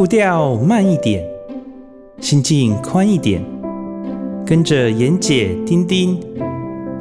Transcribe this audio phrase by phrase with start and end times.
[0.00, 1.22] 步调慢一点，
[2.22, 3.44] 心境宽一点，
[4.46, 6.18] 跟着妍姐、丁丁，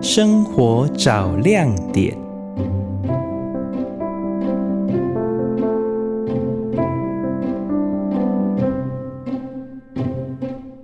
[0.02, 2.14] 生活找亮点。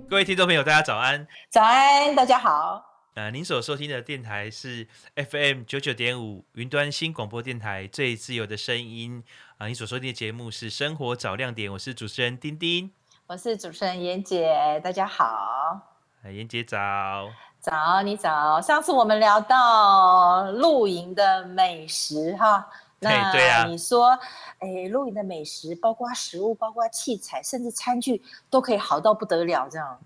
[0.08, 1.26] 各位听众朋友，大家早安！
[1.50, 2.82] 早安，大家好。
[3.16, 9.22] 呃，您所收听的电台是 FM 九九点五云端新广播电台最自由的声音。
[9.58, 12.90] 啊，你所收听的节目是《生活找亮点》，我是主持人丁丁，
[13.26, 15.80] 我是主持人妍姐，大家好。
[16.30, 17.26] 妍姐早，
[17.58, 18.60] 早，你早。
[18.60, 24.10] 上次我们聊到露营的美食哈，那对啊，你说，
[24.58, 29.98] 哎，露营的美食包括食物，包括器材，甚至餐具都可以好到不得了，这样。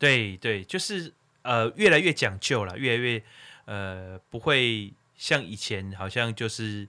[0.00, 3.22] 对对，就是呃，越来越讲究了，越来越
[3.66, 6.88] 呃，不会像以前好像就是。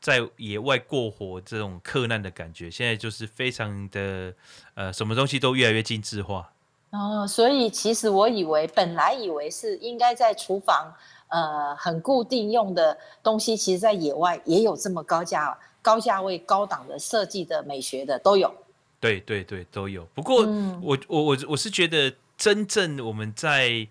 [0.00, 4.32] 在野外过活这种克难的感觉，现在就是非常的
[4.74, 6.50] 呃，什么东西都越来越精致化。
[6.90, 10.90] 哦，所以其实我以为，本来以为是应该在厨房
[11.28, 18.52] 呃很固定用的东西，其实在野外也有这么高价、高价位、高档的设计的美学的都有。
[18.98, 20.04] 对对对，都有。
[20.14, 23.86] 不过、嗯、我我我我是觉得，真正我们在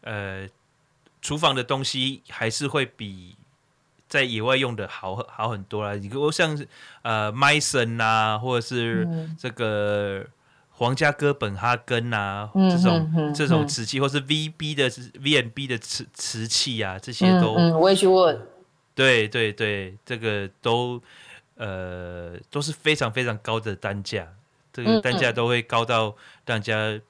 [0.00, 0.48] 呃
[1.20, 3.36] 厨房的东西还是会比。
[4.10, 6.58] 在野外用的好好很多啦，你如果像
[7.02, 9.08] 呃麦森呐，或者是
[9.38, 10.26] 这个
[10.70, 18.38] 皇家哥本哈根呐、啊嗯，这种、嗯、这种瓷器，或是 VB 的 VNB 的瓷瓷器啊，这些都，嗯，我也去问。
[18.96, 21.00] 对对对，这个都
[21.56, 24.26] 呃都是非常非常高的单价，
[24.72, 27.00] 这个单价都会高到让人家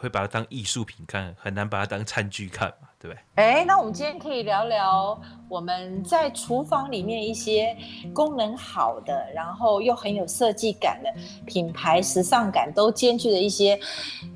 [0.00, 2.88] 会把它当艺术品看，很难把它当餐具看嘛。
[2.98, 7.74] 对不对，哎，那我们今天可以聊聊我们在厨房里面一些
[8.12, 11.10] 功能好的，然后又很有设计感的
[11.46, 13.80] 品牌、时尚感都兼具的一些，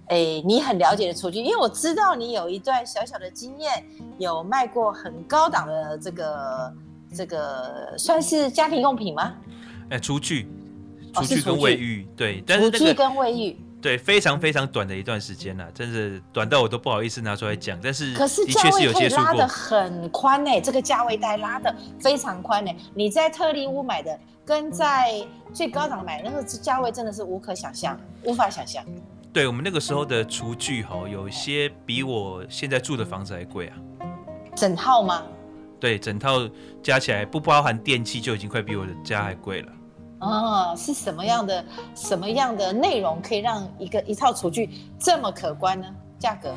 [0.07, 3.85] 哎，你很了解的厨具，因为我知道你有一段小小的经验，
[4.17, 6.75] 有卖过很高档的这个
[7.15, 9.35] 这个算是家庭用品吗？
[9.91, 10.49] 哎，厨具，
[11.13, 13.61] 厨具跟卫浴，哦、对，但是、那个、厨具跟卫浴。
[13.85, 17.79] 对，非常非常短的一段时间了，真是短到我都不好意思拿出来讲。
[17.83, 22.73] 但是，可是价位可以拉的很宽呢，这个价位带拉的非常宽呢。
[22.95, 28.83] 你在特利屋买的，跟在最高档买的那个价位真的是无可想象，无法想象。
[29.35, 33.77] 对，我们那个时候的厨具哈，有一些比我现在住的房子还贵啊。
[34.57, 35.25] 整套吗？
[35.79, 36.49] 对，整套
[36.83, 39.73] 加起来不包含电器就已经快比我的家还贵了。
[40.25, 41.63] 哦，是什么样的
[41.95, 45.87] 什么样的内容可以让一个一套厨具这么可观呢？
[46.19, 46.55] 价格？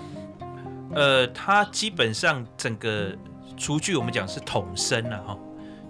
[0.95, 3.13] 呃，它基本上整个
[3.57, 5.37] 厨具我们讲是桶身了哈，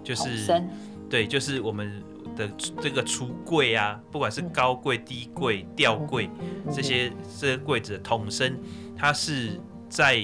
[0.02, 0.60] 就是
[1.08, 2.02] 对，就是我们
[2.36, 2.48] 的
[2.80, 6.28] 这个橱柜啊，不管是高柜、低柜、吊柜
[6.72, 8.58] 这些这些柜子的统身，
[8.96, 10.20] 它是在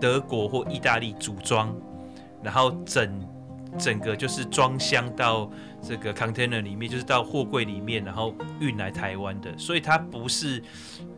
[0.00, 1.70] 德国或意大利组装，
[2.42, 3.28] 然后整
[3.76, 5.50] 整个就是装箱到。
[5.80, 10.62] 这个 container 里面就是到货柜里面，然后运来台湾的，所以它不是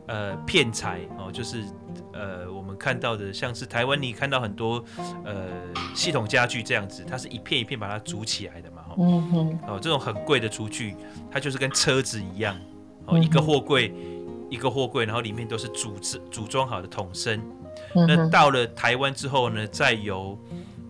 [0.06, 1.64] 呃骗财哦，就是
[2.12, 4.84] 呃我们看到的像是台湾你看到很多
[5.24, 5.48] 呃
[5.94, 10.94] 系统家具这样子，它是一片一片把它组起来的嘛，嗯哼，哦这种很贵的厨具，
[11.30, 12.56] 它就是跟车子一样，
[13.06, 13.92] 哦一个货柜
[14.50, 17.42] 一个货柜，然后里面都是组织组装好的桶身，
[17.94, 20.38] 那到了台湾之后呢，再由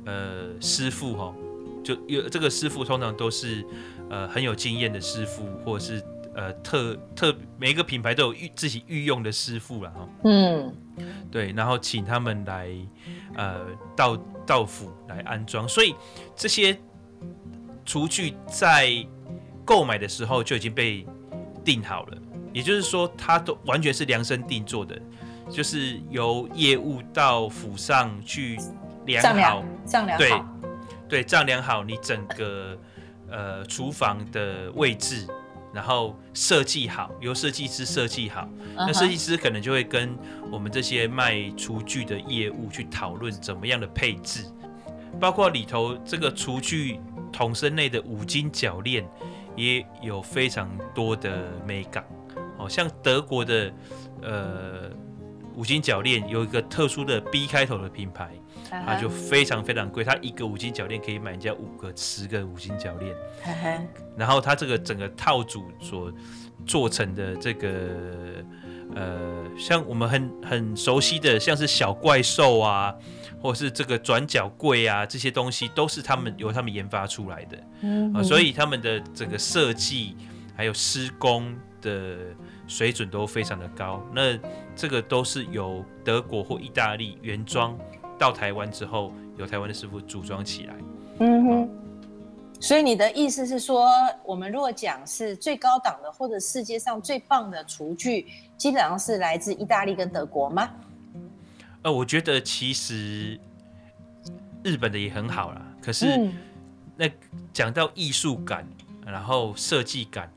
[0.06, 1.34] 呃师傅哈。
[1.82, 3.64] 就有这个师傅，通常都是
[4.08, 6.02] 呃很有经验的师傅，或者是
[6.34, 10.08] 呃特特每一个品牌都有御自己御用的师傅了哈。
[10.24, 10.74] 嗯，
[11.30, 12.70] 对，然后请他们来
[13.34, 13.60] 呃
[13.96, 15.94] 到到府来安装，所以
[16.36, 16.78] 这些
[17.84, 18.92] 厨具在
[19.64, 21.06] 购买的时候就已经被
[21.64, 22.18] 定好了，
[22.52, 25.00] 也就是说，它都完全是量身定做的，
[25.48, 28.58] 就是由业务到府上去
[29.06, 30.30] 量好，丈量好，对。
[31.10, 32.78] 对，丈量好你整个
[33.28, 35.26] 呃厨房的位置，
[35.74, 38.42] 然后设计好，由设计师设计好。
[38.42, 38.86] Uh-huh.
[38.86, 40.16] 那设计师可能就会跟
[40.52, 44.44] 我们这些卖厨具的业务去讨论怎么样的配置，
[45.20, 47.00] 包括里头这个厨具
[47.32, 49.04] 桶身内的五金铰链
[49.56, 52.04] 也有非常多的美感。
[52.56, 53.72] 哦像德国的
[54.22, 54.90] 呃
[55.56, 58.30] 五金铰链有一个特殊的 B 开头的品牌。
[58.70, 63.14] 它就非常非常贵，它一个五金铰链可以买人家五个、十个五金铰链。
[64.16, 66.12] 然后它这个整个套组所
[66.66, 68.44] 做成的这个
[68.94, 72.94] 呃，像我们很很熟悉的，像是小怪兽啊，
[73.40, 77.58] 或者是这个转角柜啊，这些东西都是他们由他们研发出来的。
[77.82, 80.16] 嗯，所以他们的整个设计
[80.56, 82.18] 还有施工的
[82.66, 84.04] 水准都非常的高。
[84.14, 84.38] 那
[84.76, 87.78] 这个都是由德国或意大利原装
[88.20, 90.74] 到台湾之后，由台湾的师傅组装起来。
[91.20, 91.70] 嗯哼。
[92.60, 93.88] 所以你的意思是说，
[94.22, 98.26] 我们如果讲是最高档的或者世界上最棒的厨具，
[98.58, 100.68] 基本上是来自意大利跟德国吗？
[101.80, 103.40] 呃，我觉得其实
[104.62, 105.66] 日本的也很好啦。
[105.80, 106.30] 可是
[106.98, 107.10] 那
[107.54, 108.68] 讲到艺术感，
[109.06, 110.30] 然后设计感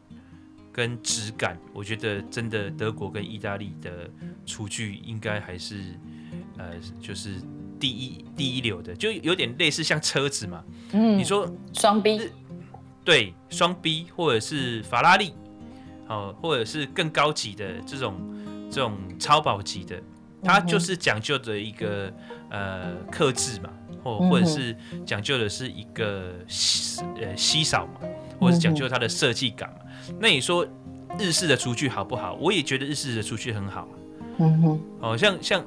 [0.71, 4.09] 跟质感，我觉得真的德国跟意大利的
[4.45, 5.83] 厨具应该还是
[6.57, 7.41] 呃，就是。
[7.83, 10.63] 第一第一流的，就有点类似像车子嘛。
[10.93, 12.31] 嗯，你说双 B，
[13.03, 15.33] 对，双 B 或者是法拉利，
[16.07, 18.15] 哦，或者是更高级的这种
[18.71, 20.01] 这种超跑级的，
[20.41, 22.09] 它就是讲究的一个
[22.51, 23.69] 呃克制嘛，
[24.01, 24.73] 或或者是
[25.05, 26.35] 讲究的是一个
[27.19, 27.99] 呃稀少嘛，
[28.39, 29.79] 或者是讲究它的设计感嘛。
[30.21, 30.65] 那你说
[31.19, 32.35] 日式的厨具好不好？
[32.39, 33.85] 我也觉得日式的厨具很好。
[34.37, 35.63] 嗯哼，哦，像像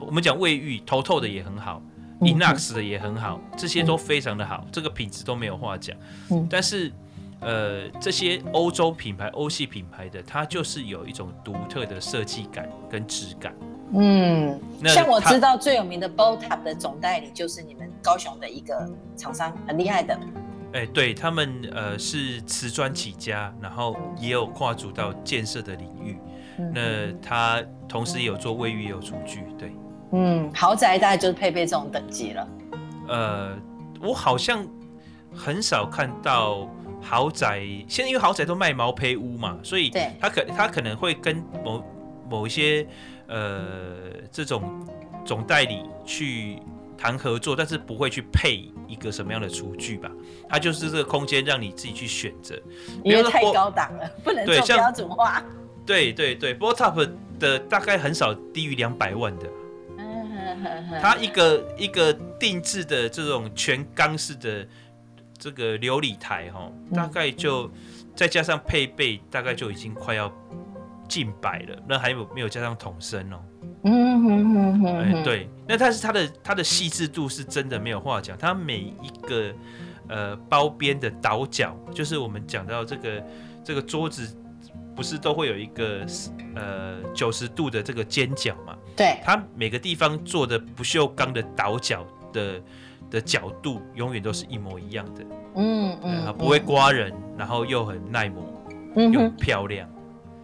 [0.00, 1.82] 我们讲卫浴，头透的也很好
[2.20, 5.96] ，inox 的也很好，这些都非常的好，这个品质都没有话讲。
[6.30, 6.92] 嗯，但是
[7.40, 13.54] 呃，这些欧洲品牌、欧系品牌的，它就是有一种独特的设计感跟质感。
[13.92, 20.18] 嗯，像我知道最有名的 Boltap 的总代理就是你们高雄的一个厂商，很厉害的。
[20.74, 26.16] 哎，对他们呃是瓷砖起家，然后也有跨足到建设的领域。
[26.74, 29.72] 那他同时也有做卫浴，也有厨具，对，
[30.12, 32.48] 嗯，豪宅大概就是配备这种等级了。
[33.08, 33.56] 呃，
[34.00, 34.66] 我好像
[35.34, 36.68] 很少看到
[37.00, 39.90] 豪宅，现在因为豪宅都卖毛坯屋嘛，所以
[40.20, 41.84] 他可他可能会跟某
[42.28, 42.86] 某一些
[43.26, 43.94] 呃
[44.30, 44.86] 这种
[45.24, 46.62] 总代理去
[46.96, 50.10] 谈合作，但是不会去配一个什么样的厨具吧？
[50.48, 52.54] 他就是这个空间让你自己去选择，
[53.02, 55.42] 因为太高档了，不能做标准化。
[55.90, 57.10] 对对对，Boltap
[57.40, 59.50] 的大概很少低于两百万的，
[61.02, 64.64] 它一个一个定制的这种全钢式的
[65.36, 67.68] 这个琉璃台哈，大概就
[68.14, 70.32] 再加上配备，大概就已经快要
[71.08, 71.76] 近百了。
[71.88, 73.40] 那还有没有加上桶身哦？
[73.82, 79.52] 嗯哼哼哼，对，那但是它的它的细致度是真的没有话讲，它每一个
[80.06, 83.26] 呃包边的倒角，就是我们讲到这个
[83.64, 84.36] 这个桌子。
[84.94, 86.06] 不是都会有一个
[86.54, 88.76] 呃九十度的这个尖角嘛？
[88.96, 92.60] 对，它每个地方做的不锈钢的倒角的
[93.10, 95.24] 的角度永远都是一模一样的。
[95.56, 98.44] 嗯嗯，嗯，不会刮人，嗯，然后又很耐磨，
[98.96, 99.88] 嗯，又漂亮。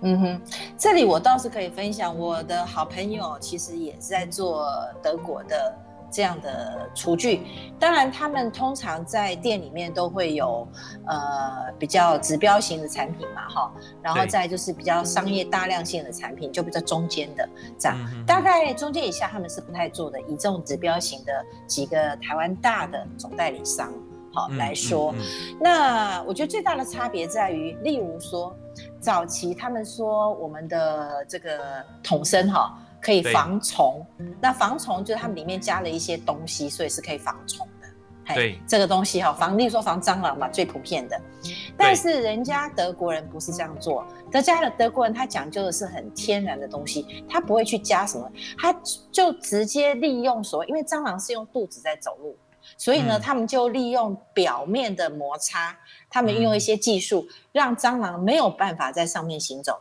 [0.02, 0.40] 嗯哼，
[0.76, 4.68] 这里我倒是可以分享，我的好朋友其实也是在做
[5.02, 5.78] 德国的。
[6.10, 7.42] 这样的厨具，
[7.78, 10.66] 当然他们通常在店里面都会有，
[11.06, 13.72] 呃，比较指标型的产品嘛，哈，
[14.02, 17.48] 然后再就是比较商业大量性的产品，就比较中间的
[17.78, 20.20] 这样，大概中间以下他们是不太做的。
[20.22, 23.92] 以这种指标型的几个台湾大的总代理商，
[24.32, 25.14] 好来说，
[25.60, 28.56] 那我觉得最大的差别在于，例如说
[29.00, 32.78] 早期他们说我们的这个桶身哈。
[33.06, 34.04] 可以防虫，
[34.40, 38.34] 那防虫就是它们里面加了一些东西，所以是可以防虫的。
[38.34, 41.16] 对，这个东西哈，防，例如说防蟑螂嘛，最普遍的。
[41.76, 48.28] 但是人家德国人不是这样做，德家的德国人他讲究的是很天然的东西，他不会去加什么，
[48.58, 48.74] 他
[49.12, 52.36] 就直接利用所谓，因为蟑螂是用肚子在走路，
[52.76, 55.78] 所以呢，嗯、他们就利用表面的摩擦，
[56.10, 59.80] 他们运用一些技术，让蟑螂没有办法在上面行走。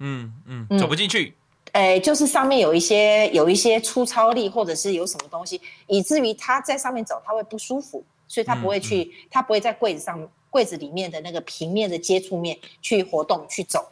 [0.00, 1.34] 嗯嗯，走不进去。
[1.72, 13.86] 哎，就是上面有一些有一些粗糙力，或者是有什么东西，以至于他在上面走他会不舒服，所以他不会去，嗯嗯、他不会在柜子上柜子里面的那个平面的接触面去活动去走，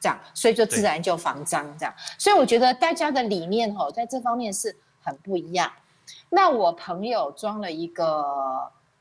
[0.00, 1.94] 这样，所以就自然就防脏这样。
[2.18, 5.70] 所以我觉得大家的理念哦，在这方面是很不一样。
[6.30, 8.24] 那我朋友装了一个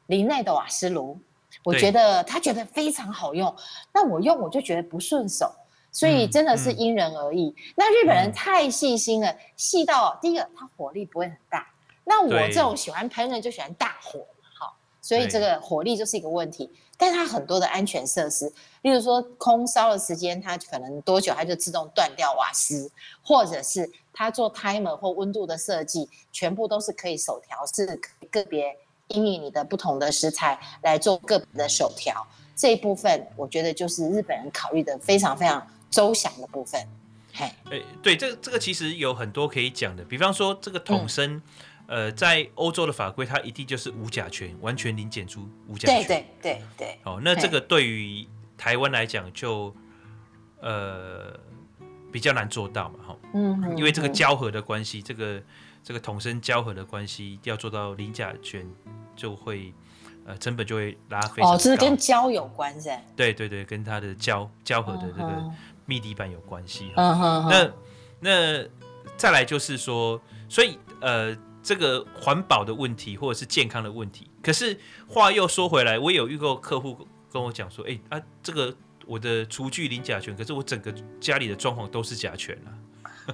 [0.07, 1.17] 林内的瓦斯炉，
[1.63, 3.55] 我觉得他觉得非常好用，
[3.93, 5.49] 那我用我就觉得不顺手。
[5.97, 7.55] 所以真的是因人而异。
[7.75, 11.67] 那日本人太细心了，细、嗯、到第一个，他火力不会很大。
[12.03, 14.19] 那我这种喜欢烹饪就喜欢大火，
[14.59, 16.71] 好，所以这个火力就是一个问题。
[16.99, 18.47] 但它很多的安全设施，
[18.83, 22.91] 例如说空烧的时间，它可能多久它就自动断掉瓦斯，
[23.23, 27.99] 或者是它做 timer 或温度的设计，全部都是可以手调，是
[28.29, 28.77] 个别
[29.07, 32.23] 因应你的不同的食材来做个别的手调。
[32.55, 35.67] 这一部分我觉得就是日本人考虑的非常非常。
[35.89, 36.81] 周详的部分，
[37.33, 41.35] 嘿，哎，对，这个这个其实有很多可以讲的，比方说这个桶身，
[41.87, 46.99] 嗯、呃，在欧洲的法规，它一定就是无甲醛，完全零检出无甲醛，对对对对。
[47.03, 48.27] 哦，那这个对于
[48.57, 49.73] 台湾来讲就
[50.59, 51.39] 呃
[52.11, 55.41] 比较难做到嘛，哈，嗯，因为这个胶合的关系，这个
[55.83, 58.65] 这个统生胶合的关系，要做到零甲醛
[59.15, 59.73] 就会
[60.25, 61.55] 呃成本就会拉非常高。
[61.55, 62.89] 哦，这是跟胶有关是？
[63.15, 65.51] 对对对，跟它的胶胶合的这个
[65.87, 66.91] 密地板有关系。
[66.95, 67.71] 那
[68.19, 68.63] 那
[69.17, 78.75] 再来就是说，所以呃这个环保的问题或者是健康的问题，可是话又说回来，我有遇过客户跟我讲说，哎啊这个。
[79.09, 82.75] 我的厨具零甲醛，可是我整个家里的装潢都是甲醛啊。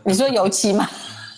[0.06, 0.88] 你说油漆吗？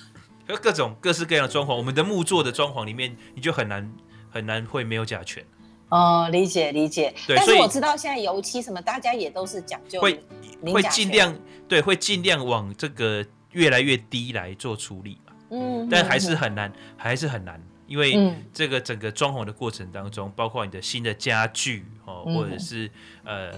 [0.61, 3.89] 各种各式各样的装潢，我们的木做的装潢里面，你就很难
[4.29, 5.41] 很难会没有甲醛。
[5.89, 7.13] 哦，理解理解。
[7.27, 10.23] 对，但是我知道现在油漆什么，大家也都是讲究会
[10.65, 11.35] 会尽量
[11.67, 15.33] 对，会尽量往这个越来越低来做处理嘛。
[15.51, 17.61] 嗯，但还是很难，还是很难。
[17.87, 22.89] 因为这个整个装潢的过程当中，包括你的新的家具哦，或者是
[23.23, 23.51] 呃。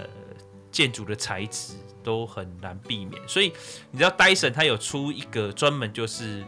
[0.70, 1.72] 建筑的材质
[2.04, 3.50] 都很难避免，所以
[3.90, 6.44] 你知道戴森它有出一个专门就是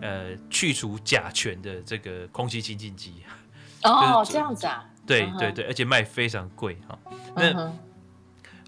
[0.00, 3.22] 呃去除甲醛的这个空气清净机
[3.84, 4.88] 哦，这样子啊？
[5.08, 6.98] 对对对，而且卖非常贵哈。
[7.34, 7.70] 那、uh.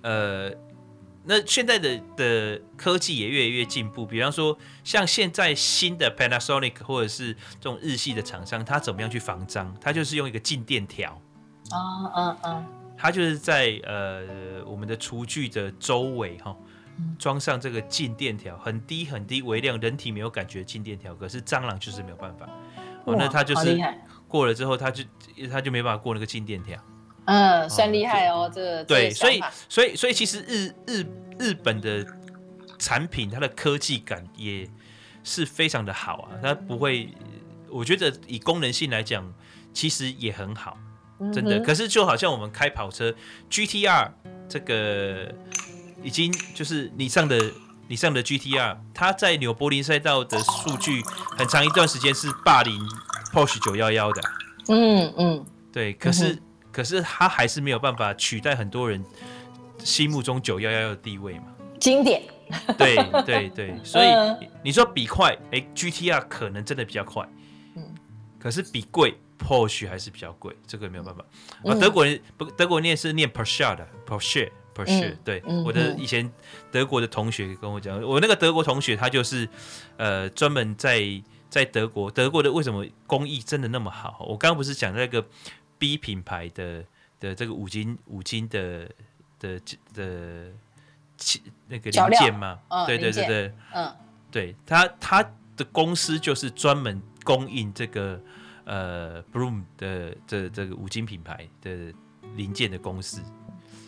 [0.03, 0.51] 呃，
[1.25, 9.73] 那现在的的科技也越来越进步，比方说像现在新的 Panasonic 或者是这种日系的厂商，它怎么样去防脏？
[9.81, 11.13] 它就是用一个静电条。
[11.71, 12.67] 哦嗯嗯。
[12.97, 16.55] 它就是在呃我们的厨具的周围哈，
[17.19, 22.47] 装上这个静电条，很低很低微量，人体没有感觉的静电条，可是蟑螂就是没有办法。
[23.07, 23.75] 哦，那它就是
[24.31, 25.03] 过了之后，他就
[25.51, 26.79] 他就没办法过那个静电条。
[27.27, 31.05] 嗯，算厉害哦，这个对，所以所以所以其实日日
[31.39, 32.07] 日本的
[32.79, 34.69] 产品，它的科技感也
[35.23, 37.13] 是非常的好啊，它不会，
[37.69, 39.31] 我觉得以功能性来讲，
[39.75, 40.79] 其实也很好。
[41.33, 43.15] 真的，可是就好像我们开跑车
[43.51, 44.11] ，GTR
[44.49, 45.31] 这个
[46.03, 47.39] 已经就是你上的
[47.87, 51.03] 你上的 GTR，它在纽柏林赛道的数据
[51.37, 52.81] 很长一段时间是霸凌
[53.33, 54.23] Porsche 911的。
[54.69, 59.05] 嗯嗯，对，可是、嗯、可是它还是没有办法取代很多人
[59.79, 61.47] 心目中九幺幺的地位嘛。
[61.79, 62.23] 经典。
[62.77, 64.09] 对对对， 所以
[64.63, 67.27] 你说比快，哎、欸，GTR 可能真的比较快。
[67.77, 67.83] 嗯，
[68.39, 69.17] 可是比贵。
[69.43, 71.25] Porsche 还是比较贵，这个没有办法。
[71.65, 75.17] 啊，德国人不，德国念是念 Porsche 的，Porsche，Porsche。
[75.25, 76.31] 对，我的以前
[76.71, 79.49] 德国的同学跟我讲，我那个德国同学他就是，
[79.97, 81.01] 呃，专门在
[81.51, 84.25] 在德国，德国的为什么工艺真的那么好？
[84.29, 85.23] 我刚刚不是讲那个
[85.79, 86.85] B 品牌的
[87.19, 88.89] 的这个五金五金的
[89.39, 89.61] 的
[89.93, 90.53] 的
[91.19, 92.61] 器那个零件吗？
[92.87, 93.95] 对对对对，嗯，
[94.31, 95.23] 对他他
[95.57, 98.19] 的公司就是专门供应这个。
[98.67, 101.93] 呃，Blum 的这这个五金品牌的
[102.37, 103.21] 零件的公司，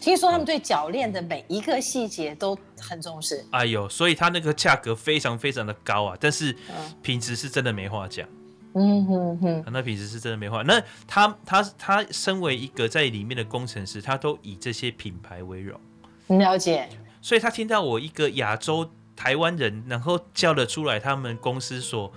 [0.02, 3.42] 听说他们对脚链的每一个细节都很重视。
[3.52, 6.54] 哎呦，所以它那个价格非常非常的高啊，但是
[7.00, 8.28] 品质是真的没话讲。
[8.74, 10.62] 嗯哼哼，那品质是真的没话。
[10.62, 15.80] 那他他他身为一个在里面的工程师，他都以这些品牌为荣。
[16.26, 16.88] 了解。
[17.22, 22.12] 所以他听到我一个亚洲台湾人，然后叫得出来他们公司所。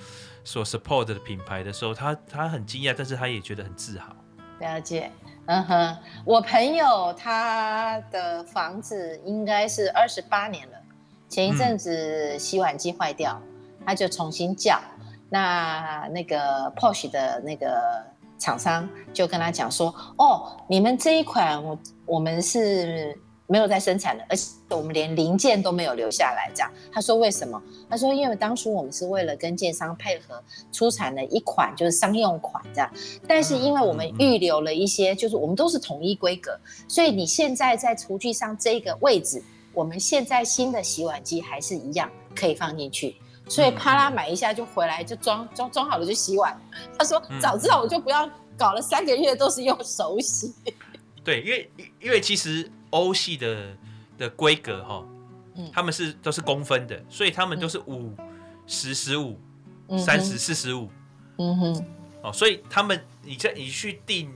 [0.48, 4.16] 所 support 的品牌的时候，他他很惊讶，但是他也觉得很自豪。
[4.60, 5.12] 了解，
[5.48, 10.78] 嗯哼，我朋友他的房子应该是二十八年了，
[11.30, 14.80] 前一阵子洗碗机坏掉，嗯、他就重新叫，
[15.30, 18.04] 那那个 Porsche 的那个
[18.40, 23.18] 厂商就跟他讲说，哦，你们这一款我我们是。
[23.48, 26.52] 没有在生产了，而且我们连零件都没有留下来。
[26.56, 27.62] 这样，他说为什么？
[27.88, 32.92] 他说因为当初我们是为了跟建商配合出产了一款就是商用款这样，
[33.28, 43.16] 但是因为我们预留了一些，就是我们都是统一规格，所以你现在在厨具上这个位置，我们现在新的洗碗机还是一样可以放进去，
[43.48, 46.60] 所以啪啦买一下就回来就装装装好了就洗碗。
[46.98, 50.52] 他说早知道我就不要搞了三个月都是用手洗。
[51.24, 51.72] 对，因为
[52.02, 52.68] 因为其实。
[52.96, 53.78] 欧系的
[54.18, 55.04] 的规格哈，
[55.56, 55.70] 嗯。
[55.72, 58.14] 他们是都是公分的，所以他们都是五
[58.66, 59.38] 十十五、
[59.98, 60.90] 三十四十五，
[61.38, 61.86] 嗯哼，
[62.24, 64.34] 哦，所以他们你在你去定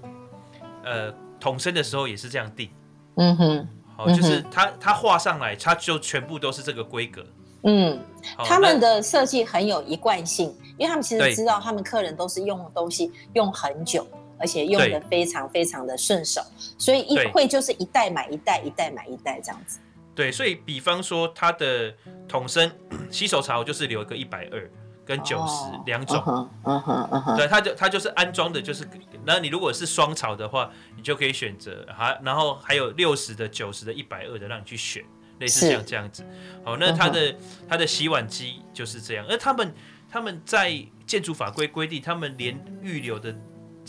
[0.83, 2.69] 呃统身的时候也是这样定，
[3.15, 7.25] 嗯哼，好，就是他他画上来，他就全部都是这个规格，
[7.63, 7.99] 嗯，
[8.45, 14.05] 他们的设计很有一贯性，因为他们其实知道他们客人都是用东西用很久。
[14.39, 16.41] 而且用的非常非常的顺手，
[16.77, 19.79] 所以一会就是一代买一代，一代买一代这样子。
[20.15, 21.93] 对，所以比方说它的
[22.27, 22.71] 桶身
[23.09, 24.69] 洗手槽就是留一个一百二
[25.05, 26.21] 跟九十两种，
[26.65, 28.87] 嗯哼嗯哼，对，它就它就是安装的，就是
[29.25, 35.03] 那你如果是双槽的话，你就可以选择哈，然后还有六十的、九十的、一百二的让你去选，
[35.39, 36.25] 类似像这样子。
[36.63, 37.35] 好，那它的
[37.67, 39.73] 它的洗碗机就是这样，而他们
[40.11, 43.33] 他们在建筑法规规定，他们连预留的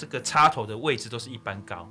[0.00, 1.87] 这个插头的位置都是一般高。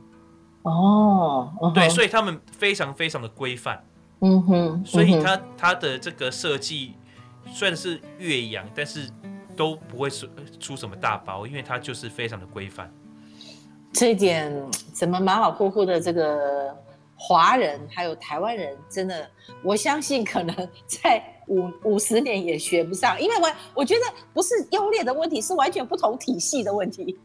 [0.63, 3.84] 哦，对，所以他们非常非常的规范。
[4.22, 6.96] 嗯哼，所以它它的这个设计
[7.54, 9.08] 虽然是越洋，但是
[9.56, 10.28] 都不会出
[10.60, 12.92] 出什么大包，因为它就是非常的规范。
[13.94, 14.51] 这一点
[14.92, 16.75] 怎么马马虎虎的这个
[17.16, 19.30] 华人还有台湾人，真的
[19.63, 24.01] 我相信可能在五五十年也学不上，因为我我觉得
[24.34, 27.18] 不是优劣的问题，是完全不同体系的问题，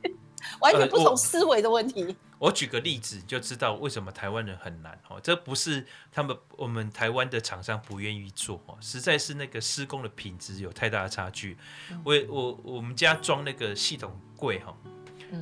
[0.61, 2.05] 完全不同思维的问题。
[2.05, 11.57] 呃 我举个例子就知道为什么台湾人很难哦，这不是他们我们台湾的厂商不愿意做哦，实在是那个施工的品质有太大的差距。
[12.05, 14.77] 我我我们家装那个系统柜哈，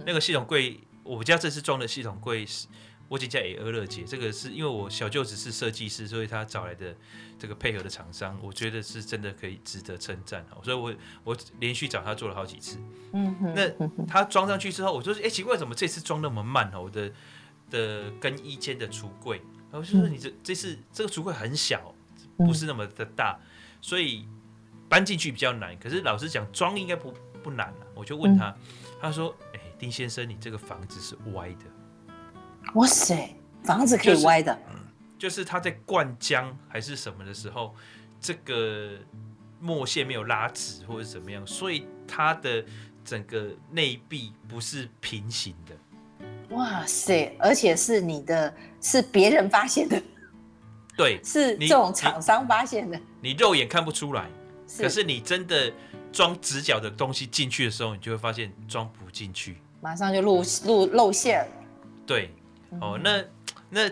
[0.07, 2.69] 那个系统柜，我们家这次装的系统柜是。
[3.13, 6.97] 我请教也俄乐姐，这个是因为我小舅子是设计师，所以他找来的
[7.39, 12.79] 这个配合的厂商，我觉得是真的可以值得称赞，所以我我连续找他做了好几次。
[13.13, 16.73] 嗯哼，那他装上去之后，我说，哎、欸，奇怪，怎么这次装那么慢？
[16.73, 17.13] 我的
[17.69, 21.95] 的更衣间的橱柜，然后就说你这这次这个橱柜很小，
[22.39, 23.39] 不是那么的大，
[23.83, 24.27] 所以
[24.89, 25.79] 搬进去比较难。
[25.79, 27.87] 可是老实讲，装应该不不难了。
[27.95, 28.57] 我就问他，
[29.03, 31.67] 他说，哎、欸，丁先生，你这个房子是歪的。
[32.75, 34.59] 哇塞，房子可以歪的，
[35.19, 37.75] 就是、就是他在灌浆还是什么的时候，
[38.21, 38.93] 这个
[39.61, 42.65] 墨线没有拉直或者怎么样，所以它的
[43.05, 45.77] 整个内壁不是平行的。
[46.57, 50.03] 哇塞，而且是你的，是别人发现的，
[50.97, 54.27] 对， 是这种厂商发现的，你，你肉眼看不出来，
[54.79, 55.73] 可是你真的
[56.11, 61.47] 装直角的东西进去的时候，你就会发现装不进去，马上就露露露馅，
[62.07, 62.31] 对。
[62.81, 63.25] 哦，那
[63.71, 63.91] 那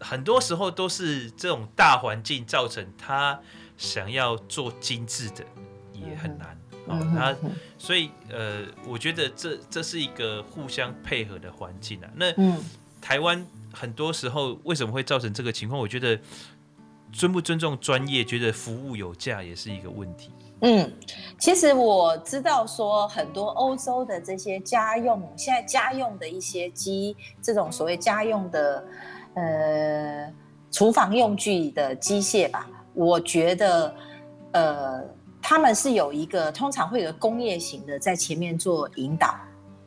[0.00, 3.40] 很多时候都是这种大环境造成他
[3.76, 5.44] 想要做精致的
[5.92, 6.98] 也很难哦。
[7.14, 7.36] 那
[7.78, 12.10] 所以呃，我觉得这这是一个互相配合的环境啊。
[12.14, 12.32] 那
[13.00, 15.80] 台湾很多时候为什么会造成这个情况？
[15.80, 16.20] 我觉得
[17.12, 20.30] 尊不尊重专业，觉得服务有价也是一个问题。
[20.60, 20.92] 嗯，
[21.38, 28.84] 其实我知道说很多欧洲的这些家用，现在家用的一些机，这种所谓家用的
[29.34, 30.34] 呃
[30.72, 33.94] 厨房用具的机械吧，我觉得
[34.50, 35.00] 呃
[35.40, 39.36] 他们是有一个通常会有工业型的在前面做引导，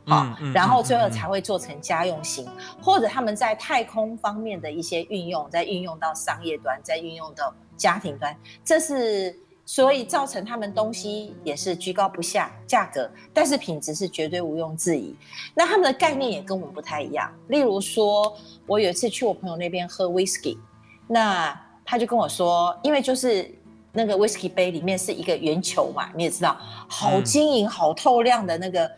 [0.06, 2.48] 好，然后最后才会做成家用型，
[2.82, 9.38] 或者他们在太空方面的一些运用，再运用到商业端，再运用到家庭端，这是。
[9.64, 15.14] 所以造成他们东西也是居高不下，价格，但是品质是绝对毋庸置疑。
[15.54, 17.32] 那他们的概念也跟我们不太一样。
[17.46, 20.58] 例如说，我有一次去我朋友那边喝 whisky，
[21.06, 23.48] 那他就跟我说，因为就是
[23.92, 26.56] 那个 whisky 杯里面是一个圆球嘛，你也知道，
[26.88, 28.90] 好晶莹、好透亮的那个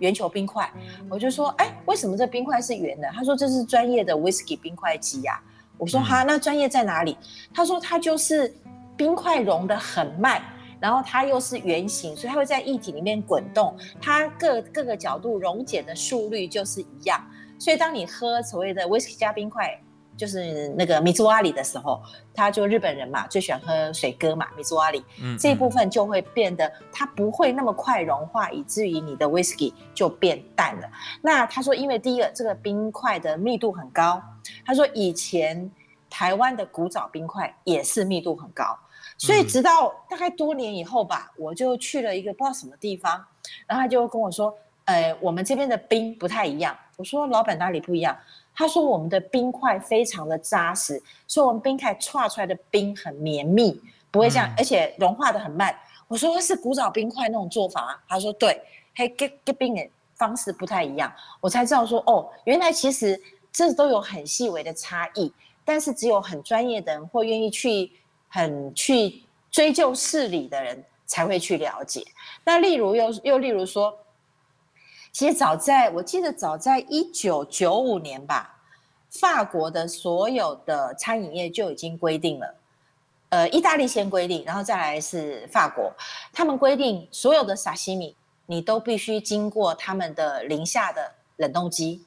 [0.00, 0.70] 圆球冰块。
[1.08, 3.08] 我就说，哎，为什么这冰块是圆的？
[3.14, 5.40] 他说这是专业的 whisky 冰块机呀。
[5.78, 7.16] 我说哈，那专业在哪里？
[7.54, 8.54] 他说他就是。
[9.00, 10.42] 冰块融得很慢，
[10.78, 17.18] 然后它又是圆形，所以它会在液体里面滚动，它各各个角度溶解的速率就是一样。
[17.58, 19.74] 所以当你喝所谓的威士忌加冰块，
[20.18, 21.98] 就是那个米兹瓦里的时候，
[22.34, 30.86] 他就日本人嘛，最喜欢喝水哥嘛，米兹瓦里，嗯，这一部分就会变得它不会那么快融化，以至于你的威士忌就变淡了。
[31.22, 34.22] 那他说，因为第一个这个冰块的密度很高，
[34.66, 35.70] 他说以前
[36.10, 38.78] 台湾的古早冰块也是密度很高。
[39.20, 43.22] 所以直到大概多年以后吧，我就去了一个不知道什么地方，
[43.66, 44.56] 然后他就跟我说
[44.86, 48.16] ：“呃，我们这边的冰不太一样。”我说：“老板哪里不一样？”
[48.56, 53.78] 他说：“我们的冰块非常的扎实，所以我们冰块剉出来的冰很绵密，
[54.10, 55.76] 不会这样，而且融化的很慢。”
[56.08, 58.58] 我说：“是古早冰块那种做法啊？”他说：“对，
[58.96, 63.20] 嘿，给给冰的方式不太一样。”我才知道说：“哦，原来其实
[63.52, 65.30] 这都有很细微的差异，
[65.62, 67.92] 但是只有很专业的人会愿意去。”
[68.30, 72.02] 很去追究事理的人才会去了解。
[72.44, 73.98] 那例如又又例如说，
[75.10, 78.56] 其实早在我记得早在一九九五年吧，
[79.10, 82.54] 法国的所有的餐饮业就已经规定了，
[83.30, 85.92] 呃，意大利先规定，然后再来是法国，
[86.32, 88.14] 他们规定所有的沙西米
[88.46, 92.04] 你都必须经过他们的零下的冷冻机，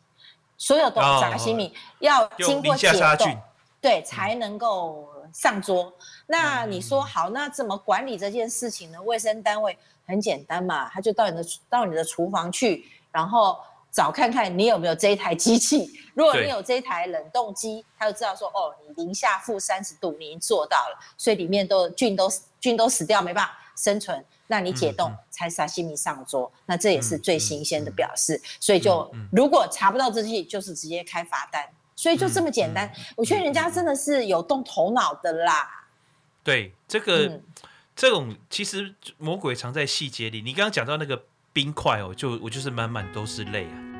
[0.58, 3.38] 所有的沙西米要经过解冻，
[3.82, 5.10] 对，才能够。
[5.34, 5.92] 上桌，
[6.28, 9.02] 那你说好，那怎么管理这件事情呢？
[9.02, 13.58] 卫生单位很简单嘛，他就到你的到你的厨房去，然后
[13.92, 15.92] 找看看你有没有这一台机器。
[16.14, 24.24] 如果你有这一台冷冻机，他就知道说，哦，你零下负三十度，你已经做到了，所以里面都菌都菌都死掉，没办法生存。
[24.46, 28.36] 那你解冻才沙西米上桌，嗯、那这也是最新鲜的表示。
[28.36, 31.68] 嗯嗯、所以就、如果查不到这些，就是直接开罚单。
[31.96, 32.92] 所以就这么简单。
[33.16, 35.86] 我觉得人家真的是有动头脑的啦。
[36.44, 37.44] 对，这个、嗯、
[37.96, 40.42] 这种其实魔鬼藏在细节里。
[40.42, 43.93] 你刚刚讲到那个冰块哦，就我就是满满都是泪啊。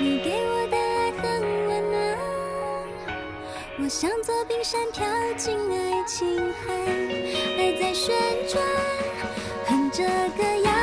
[0.00, 2.18] 你给我的爱很温暖
[3.78, 5.04] 我像座冰山飘
[5.36, 6.74] 进爱情海
[7.56, 8.14] 爱在旋
[8.48, 8.64] 转
[9.66, 10.04] 哼着
[10.36, 10.73] 歌谣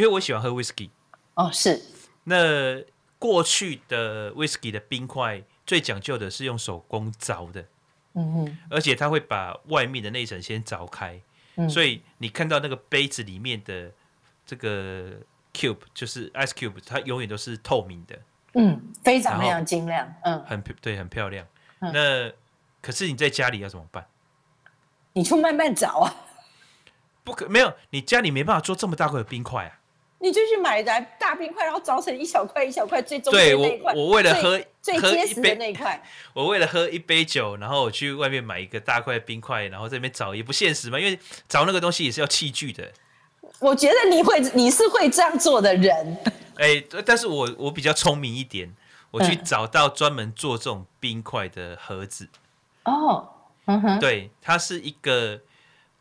[0.00, 0.90] 因为我喜欢喝威士忌。
[1.34, 1.78] 哦，是。
[2.24, 2.82] 那
[3.18, 7.66] 过去的威士忌的冰块最讲究的是用手工凿的，
[8.14, 11.20] 嗯哼，而且它会把外面的那一层先凿开，
[11.56, 13.92] 嗯，所以你看到那个杯子里面的
[14.46, 15.20] 这个
[15.52, 18.18] cube 就是 ice cube，它永远都是透明的，
[18.54, 21.46] 嗯，非常非常晶亮，嗯，很对，很漂亮。
[21.80, 22.32] 嗯，那
[22.80, 24.06] 可是你在家里要怎么办？
[25.12, 26.16] 你就慢慢凿啊。
[27.22, 29.79] 不可没有，你家里没办法做这么大块的冰块啊！
[30.22, 33.94] 你就去买来大冰块，然后凿成一小块一小块，最中间那一块。
[33.94, 36.02] 我我为了喝最结实的那一块，
[36.34, 42.92] 我为了喝一杯酒，然后我去外面买一个大块冰块，然后在这边凿也不现实嘛，因为凿那个东西也是要器具的。
[43.60, 46.18] 我觉得你会，你是会这样做的人。
[46.56, 48.74] 哎，但是我我比较聪明一点，
[49.12, 52.28] 我去找到专门做这种冰块的盒子。
[52.84, 53.26] 哦，
[53.64, 55.40] 嗯哼，对，它是一个。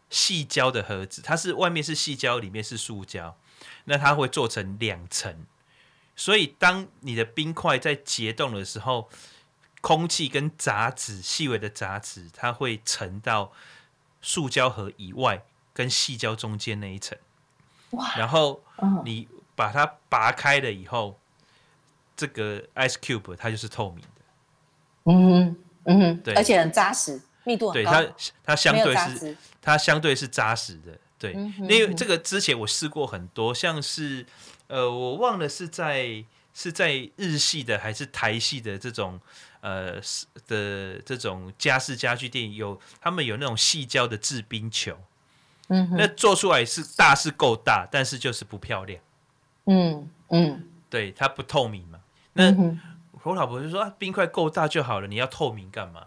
[0.10, 3.38] 矽胶的盒子，它是外面是细胶，里面是塑胶，
[3.86, 5.46] 那它会做成两层，
[6.16, 9.10] 所以当你的冰块在结冻的时候，
[9.82, 13.52] 空气跟杂质、细微的杂质，它会沉到
[14.22, 15.44] 塑胶盒以外
[15.74, 17.18] 跟细胶中间那一层。
[17.92, 18.16] 哇！
[18.18, 18.62] 然后
[19.06, 21.20] 你把它拔开了以后，
[22.16, 24.22] 这个 ice cube 它就是透明的。
[25.06, 27.92] 嗯嗯，对，而且很扎实，密度很高。
[27.92, 29.38] 对，它它相对是
[29.70, 30.98] 它相对是扎实的。
[31.18, 34.26] 对，因为这个之前我试过很多，像是
[34.68, 39.20] 呃，我忘了是在是在日系的还是台系的这种
[39.60, 39.96] 呃
[40.48, 44.98] 的这种家饰家具店有他们有那种细胶的制冰球，
[45.68, 49.02] 嗯，那做出来是大是够大，但是就是不漂亮，
[49.66, 52.00] 嗯嗯，对，它不透明嘛。
[52.32, 52.56] 那
[53.24, 56.06] 我老婆就说啊，冰块够大就好了，你要透明干嘛？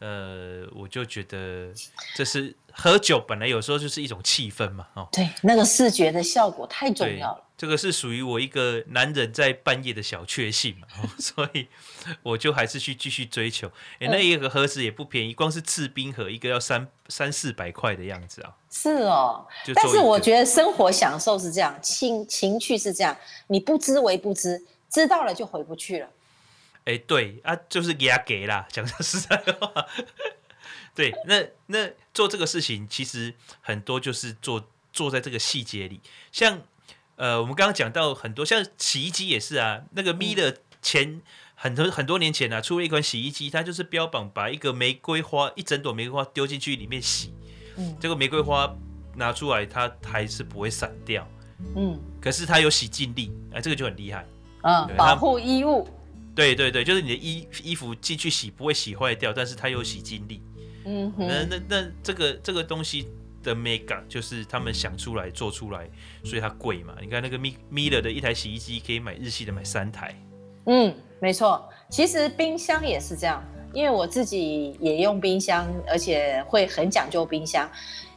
[0.00, 1.72] 呃，我就觉得
[2.14, 7.44] 这是喝酒本来有时候就是一种气氛嘛，哦，对，那个视觉的效果太重要了。
[7.56, 11.68] 这个是属于我一个男人在半夜的小确幸嘛，哦， 所以
[12.22, 13.68] 我就还是去继续追求。
[13.98, 18.54] 哎，那一个盒子也不便宜，光是制冰盒一个要三三四百块的样子啊。
[18.70, 23.14] 是哦，但是我觉得生活享受是这样，情情趣是这样，
[23.48, 26.08] 你不知为不知，知道了就回不去了。
[26.86, 29.86] 哎，对啊，就是给他给啦，讲实在话。
[30.94, 36.00] 对，那那做这个事情，其实很多就是做做在这个细节里。
[36.32, 36.62] 像
[37.16, 39.82] 呃，我们刚刚讲到很多，像洗衣机也是啊。
[39.92, 41.20] 那个米的前
[41.54, 47.34] 很多很多年前啊，出了一款洗衣机，它就是标榜把一个玫瑰花，一整朵玫瑰花丢进去里面洗，
[47.76, 48.74] 嗯，这个玫瑰花
[49.16, 51.28] 拿出来，它还是不会散掉，
[51.76, 54.26] 嗯，可是它有洗净力，哎，这个就很厉害，
[54.62, 55.86] 嗯，保护衣物。
[56.34, 60.40] 对对对，就是你的衣衣服进去洗不会洗坏掉，但是它有洗净力。
[60.84, 63.08] 嗯哼，那那那这个这个东西
[63.42, 65.88] 的 mega 就是他们想出来做出来，
[66.24, 66.94] 所以它贵嘛。
[67.00, 70.14] 你看那个 Miele 的一台洗衣机可以买日系的买三台。
[70.66, 71.68] 嗯，没错。
[71.88, 77.68] 其实冰箱也是这样，因为我自己也用冰箱，而且会很讲究冰箱。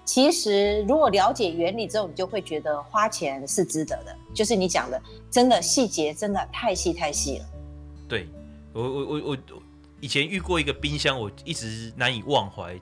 [0.06, 4.16] 其实如果了解原理之后，你就会觉得花钱是值得的。
[4.34, 7.46] 就是你讲的，真的细节真的太细太细了。
[8.10, 8.28] 对，
[8.74, 9.63] 我我我我
[10.04, 12.78] 以前遇过一个冰箱，我一直难以忘怀。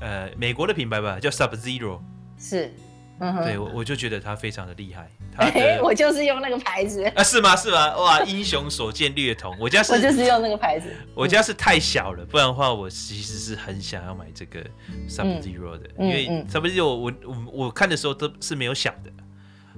[0.00, 2.00] 呃，美国的品牌吧，叫 Sub Zero。
[2.36, 2.74] 是，
[3.20, 5.08] 嗯、对我我就觉得它非常的厉害。
[5.38, 7.22] 欸、 我就是用那个牌子啊？
[7.22, 7.54] 是吗？
[7.54, 7.96] 是吗？
[7.96, 9.56] 哇，英雄所见略同。
[9.60, 10.88] 我家是， 我就是用那个牌子。
[11.14, 14.60] 我家是太小了，不然的话，我其实是很想要买这个
[15.08, 19.10] Sub Zero 的，嗯、因为 Sub Zero 我我我看的时候都是没有想的。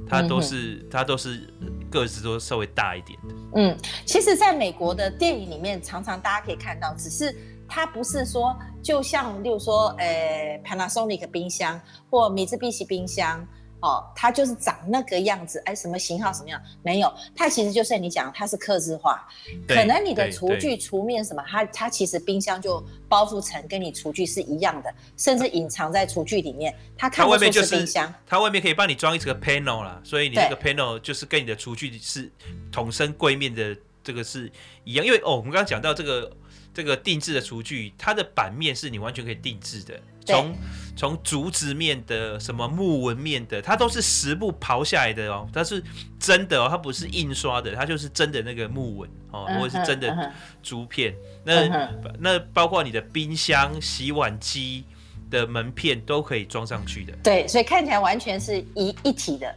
[0.09, 1.49] 它都是、嗯、它都是
[1.91, 3.35] 个子都稍微大一点的。
[3.55, 7.35] 嗯，其实，在美国的电影里面，常常大家可以看到，只是
[7.69, 11.81] 它不是说，就像例如说，呃，Panasonic 冰箱
[12.11, 13.47] 或米兹必奇冰箱。
[13.81, 16.61] 哦，它就是长那个样子，哎，什么型号什么样？
[16.83, 19.29] 没有，它其实就是你讲，它是刻字化。
[19.69, 28.13] 可能你的厨具、厨面什么，它它其实冰箱就包覆层跟你厨具是一样的，甚至隐藏在厨具里面，它看不出是冰箱。
[28.27, 32.31] 它外面可以帮你装一个 panel 啦，所以你这个 panel 就是跟你的厨具是
[32.73, 34.51] 同生柜面的这个是
[34.85, 35.05] 一样。
[35.05, 36.35] 因为哦，我们刚刚讲到这个
[36.77, 39.99] 这个定制的厨具，它的版面是你完全可以定制的。
[40.27, 40.55] 从
[40.95, 45.83] 从竹子面的什么木纹面的，它都是实木刨下来的哦，它是
[46.19, 51.15] 真的哦，它不是印刷的，它就是真的那个木纹哦，或者是真的竹片。
[51.45, 54.85] 那那包括你的冰箱、洗碗机
[55.31, 57.15] 的门片都可以装上去的。
[57.23, 59.55] 对，所以看起来完全是一一体的。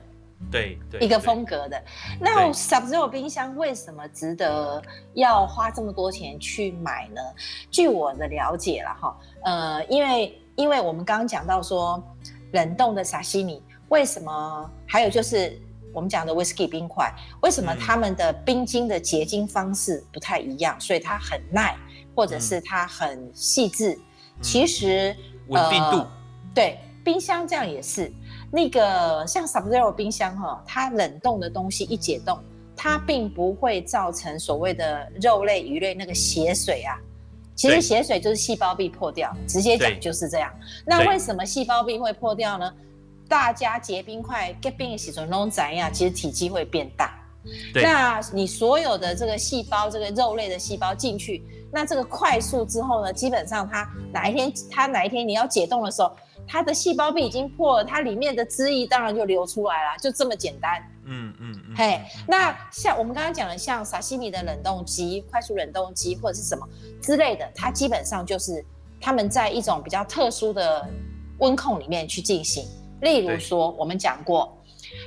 [0.52, 1.84] 对，对，一个风格的。
[2.19, 4.82] 那 Sub-Zero 冰箱为什么值得
[5.13, 7.21] 要花这么多钱去买呢？
[7.71, 10.39] 据我的了解了哈，呃，因为。
[10.56, 12.04] 因为我们刚刚讲到说，
[12.52, 14.69] 冷冻的沙西米为什么？
[14.86, 15.58] 还有就是
[15.93, 17.10] 我们讲的威士忌冰块，
[17.41, 20.78] 为什么他们的冰晶的结晶方式不太一样？
[20.78, 21.78] 所以它很耐，
[22.13, 23.97] 或者是它很细致。
[24.41, 25.15] 其实
[25.47, 26.06] 稳定度，
[26.54, 28.12] 对，冰箱这样也是。
[28.51, 32.39] 那个像 Sub-Zero 冰箱哈，它冷冻的东西一解冻，
[32.75, 36.97] 它并不会造成所谓的肉类、鱼类那个血水啊。
[37.55, 40.49] 其实血水就是细胞壁破掉，直接讲就是这样。
[40.85, 42.73] 那为什么细胞壁会破掉呢？
[43.27, 45.93] 大家结冰块、结冰的时候弄怎样？
[45.93, 47.13] 其实体积会变大。
[47.75, 53.12] 那你所有的这个细胞，这个肉类的细胞进去，那这个快速之后呢？
[53.12, 56.12] 基本上它哪一天，它哪一天你要解冻的时候，
[56.51, 60.81] 它的细胞壁已经破了，它里面的汁液当然就流出来了，就这么简单。
[61.05, 66.67] 嗯嗯嗯，嘿、那像我们刚刚讲的，像沙西米的冷冻机、快速冷冻机或者是什么
[67.03, 68.65] 之类的，它基本上就是
[68.99, 70.89] 他们在一种比较特殊的
[71.38, 72.65] 温控里面去进行。
[73.01, 74.51] 例如说，我们讲过，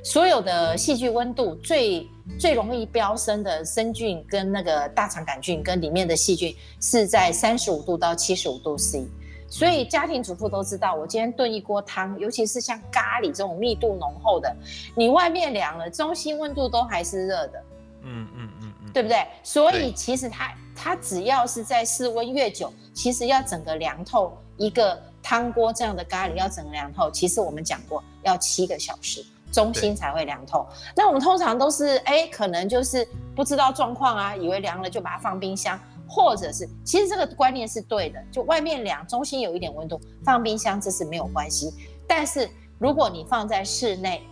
[0.04, 9.04] 所有的细菌温度最最容易飙升的生菌跟那个大肠杆菌跟里面的细菌是在三十五度到七十五度 C。
[9.52, 14.56] 所以家庭主妇都知道，我今天炖一锅汤，尤其是像咖喱这种密度浓厚的，
[14.96, 17.62] 你外面凉了，中心温度都还是热的。
[18.02, 19.26] 嗯嗯嗯嗯，对不对？
[19.42, 30.66] 所以其实它它只要是在室温越久，其实要整个凉透一个汤锅这样的咖喱要整个凉透，其实我们讲过要七个小时，中心才会凉透。
[30.96, 35.78] 那我们通常都是哎，可能就是不知道状况啊，以为凉了就把它放冰箱。
[36.14, 41.72] 或者是，其实这个观念是对的，就外面凉，中心有一点温度，放冰箱这是没有关系。
[42.06, 42.46] 但是
[42.78, 44.22] 如果你放在室内，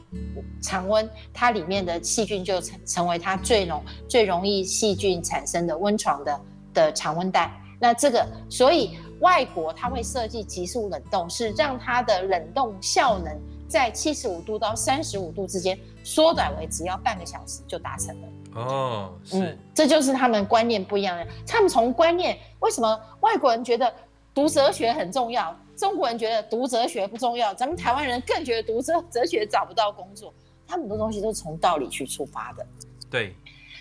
[0.60, 6.40] 常温，它里面的细菌就成成为它最容最容易细菌产生的温床的
[6.74, 7.50] 的常温带。
[7.80, 13.34] 那这个，所以外国它会设计急速冷冻，是让它的冷冻效能
[13.66, 18.28] 在七十五度到三十五度之间缩短为只要半个小时就达成了。
[18.54, 21.26] 哦，是、嗯，这就是他们观念不一样的。
[21.46, 23.00] 他们从观念，为什么？
[23.20, 23.92] 外国人觉得
[24.34, 30.34] 读哲学很重要，中国人觉得读哲学不重要，咱们台湾人更觉得读哲哲学找不到工作。
[30.66, 32.66] 他们的东西都是从道理去出发的。
[33.08, 33.34] 对，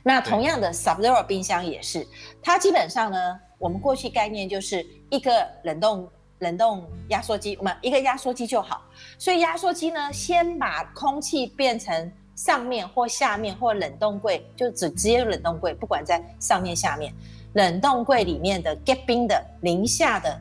[0.03, 2.05] 那同样的，Sub-Zero 冰箱也是，
[2.41, 6.07] 它基本上呢，我们过去概念就是一个冷冻
[6.39, 8.83] 冷冻压缩机，我们一个压缩机就好。
[9.17, 12.11] 所以压缩机呢，先把空气变成。
[12.39, 17.13] 上面或下面或冷冻柜，就只直接冷冻柜，不管在上面下面，
[17.51, 20.39] 冷冻柜里面的结冰的零下的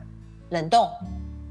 [0.51, 0.89] 冷冻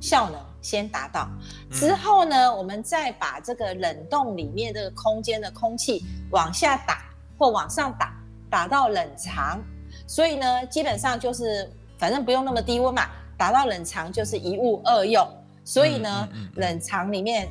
[0.00, 1.28] 效能先达到，
[1.70, 7.02] 之后呢，我们再把这个冷冻里面这个空间的空气往下打
[7.36, 8.16] 或往上打，
[8.48, 9.62] 打到冷藏，
[10.06, 13.02] 所以呢，基本上就是反正不用那么低温嘛，
[13.36, 15.28] 打到冷藏就是一物二用，
[15.62, 17.46] 所以呢，冷藏里面。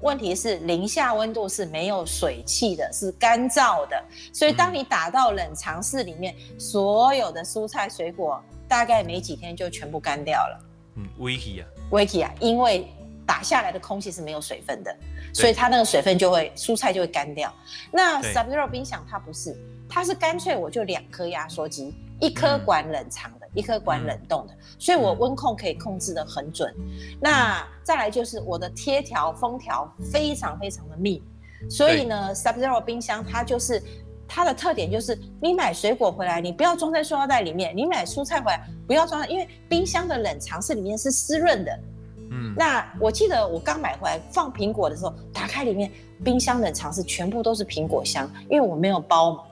[0.00, 10.64] 问题是零下温度是没有水汽的，是干燥的，所以当你打到冷藏室里面，嗯、所有的蔬菜水果大概没几天就全部干掉了。
[10.96, 12.88] 嗯，，Vicky 啊，，Vicky 啊，因为
[13.26, 14.96] 打下来的空气是没有水分的，
[15.34, 17.52] 所以它那个水分就会蔬菜就会干掉。
[17.90, 19.56] 那 Sub-Zero 冰箱它不是，
[19.88, 23.30] 它是干脆我就两颗压缩机，一颗管冷藏。
[23.58, 26.72] 嗯一颗管冷冻的，所以我温控可以控制的很准。
[27.20, 31.20] 那再来就是我的贴条封条非常非常的密，
[31.68, 33.82] 所以呢，Sub-Zero 冰箱它就是
[34.28, 41.80] 它的特点就是，你买水果回来，你不要装在塑料袋里面；你买蔬菜回来，不要装，因为冰箱的冷藏室里面是湿润的。
[42.30, 45.90] 嗯，那我记得我刚买回来放苹果的时候，打开里面
[46.24, 49.42] 冰箱冷藏室全部都是苹果香，因为我没有包嘛。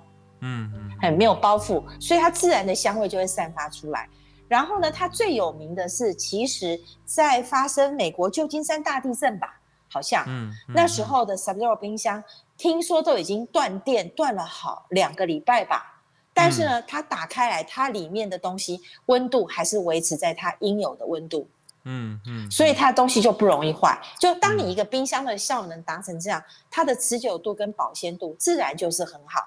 [0.42, 0.86] 嗯。
[1.00, 4.09] 很没有包袱，所以它自然的香味就会散发出来。
[4.48, 9.59] 然后呢，它最有名的是，其实，在发生美国旧金山大地震吧，
[9.90, 12.22] 好像，嗯，嗯那时候的 Sub-Zero 冰箱，
[12.56, 16.00] 听说都已经断电断了好两个礼拜吧。
[16.32, 21.48] 但是呢，它打开来，它里面的东西温度还是维持在它应有的温度。
[21.82, 23.98] 嗯嗯，所以它的东西就不容易坏。
[24.20, 29.40] 就当你一个冰箱的效能达成这样，它的持久度跟保鲜度自然就是很好。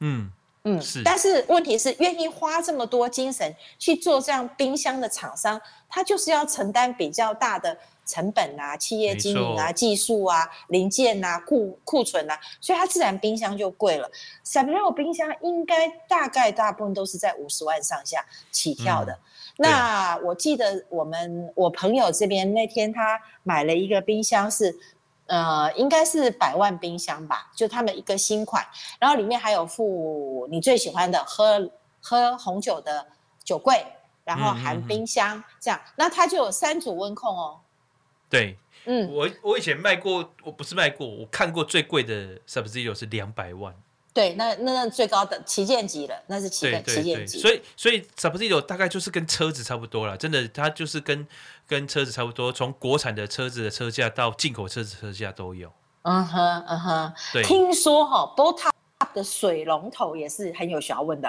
[0.00, 0.32] 嗯。
[0.68, 14.10] 嗯，是，但是问题是，愿意花这么多精神去做这样冰箱的厂商，他就是要承担比较大的成本啊、企业经营啊、技术啊、零件啊、库库存啊，所以它自然冰箱就贵了。
[14.44, 19.12] Sub-Zero 冰箱应该大概大部分都是在五十万上下起跳的。
[19.12, 19.18] 嗯、
[19.58, 24.78] 那我记得我们我朋友这边那天他买了一个冰箱是。
[25.28, 28.66] 呃，应该是百万冰箱吧，就他们一个新款，
[28.98, 31.70] 然后里面还有附你最喜欢的喝
[32.02, 33.06] 喝红酒的
[33.44, 33.86] 酒柜，
[34.24, 37.60] 然后含冰箱嗯嗯嗯这样，那它就有三组温控哦。
[38.30, 43.74] 对，嗯，我我以前卖过，我不是卖过，我看过最贵的 Sub-Zero 是两百万。
[44.14, 47.38] 对，那那那最高的旗舰级了，那是旗舰旗舰级。
[47.38, 51.26] 所以所以 Sub-Zero 大概就是跟车子差不多了，真的，它就是跟
[51.66, 55.72] 跟车子差不多，从国产的车子的车价到进口车子车价都有。
[56.02, 57.42] 嗯哼嗯哼，对。
[57.44, 61.28] 听说哈，BOTOP 的水龙头也是很有学问的。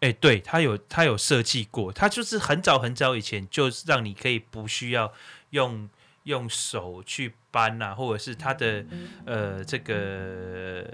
[0.00, 5.12] 哎、欸，对，它有它有设计过，它就是很早很早以前就让你可以不需要
[5.50, 5.88] 用。
[6.26, 8.84] 用手去搬啊，或者是它的
[9.24, 10.84] 呃这个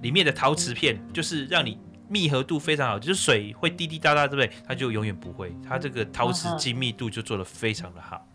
[0.00, 1.78] 里面的陶瓷片，就是让你
[2.08, 4.50] 密合度非常好，就是水会滴滴答答，对不对？
[4.66, 8.26] 它就永远不会，它这个陶瓷精密度就做得非常的好。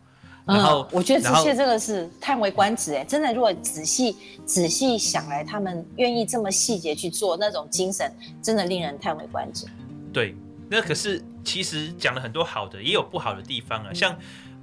[0.46, 4.16] 然后、嗯、我觉得这些这个是叹为观止哎，真的，如果仔细
[4.46, 9.66] 仔细想来，他们愿意这么细节去做那种精神，真的令人叹为观止。
[10.14, 10.36] 对，
[10.70, 14.16] 那可是其实讲了很多好的，也有不好的地方啊，像。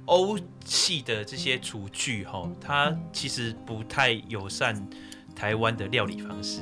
[0.05, 4.75] 欧系的这些厨具，哈，它其实不太友善
[5.35, 6.61] 台湾的料理方式。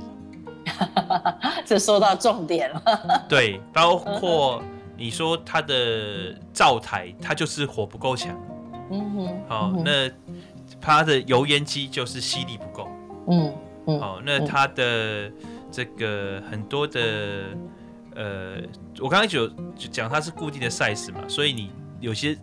[1.66, 3.26] 这说到重点了。
[3.28, 4.64] 对，包括
[4.96, 8.38] 你说它的灶台，它就是火不够强。
[8.92, 9.44] 嗯哼。
[9.48, 10.10] 好、哦，那
[10.80, 12.88] 它的油烟机就是吸力不够。
[13.28, 13.54] 嗯
[13.88, 14.00] 嗯。
[14.00, 15.32] 好、哦，那它的
[15.72, 17.46] 这个很多的
[18.16, 18.58] 呃，
[19.00, 22.38] 我刚才就就讲它是固定的 size 嘛，所以你有些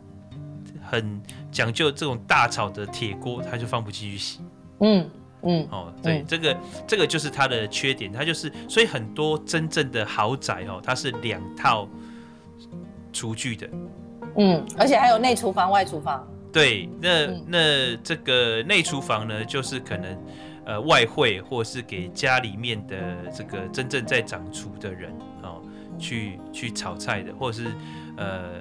[0.90, 1.22] 很
[1.52, 4.40] 讲究这种大炒的铁锅，它就放不进去洗。
[4.80, 5.08] 嗯。
[5.42, 11.88] 嗯，哦，对，嗯、这个这个就是它的缺点，它就是所以很多真正的豪宅哦，它是两套
[13.12, 13.70] 厨具的，
[14.36, 16.26] 嗯，而且还有内厨房、外厨房。
[16.52, 20.18] 对，那、嗯、那这个内厨房呢，就是可能
[20.64, 22.98] 呃外汇或是给家里面的
[23.32, 25.12] 这个真正在掌厨的人
[25.44, 25.62] 哦
[26.00, 27.72] 去去炒菜的，或者是
[28.16, 28.54] 呃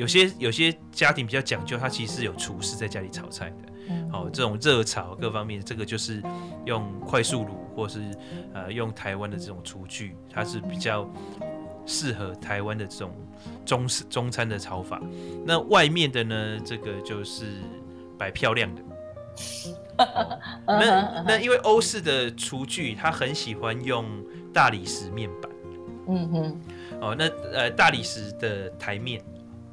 [0.00, 3.56] 有些有些家庭比较讲究，他其实是有厨师在家里炒菜的。
[4.10, 6.22] 好、哦，这种热炒各方面，这个就是
[6.64, 8.00] 用快速炉，或是
[8.54, 11.06] 呃用台湾的这种厨具，它是比较
[11.84, 13.12] 适合台湾的这种
[13.66, 15.02] 中式中餐的炒法。
[15.44, 17.44] 那外面的呢，这个就是
[18.16, 18.82] 摆漂亮的。
[20.66, 24.06] 哦、那那因为欧式的厨具，它很喜欢用
[24.50, 25.50] 大理石面板。
[26.08, 26.60] 嗯哼。
[27.02, 29.22] 哦，那呃大理石的台面。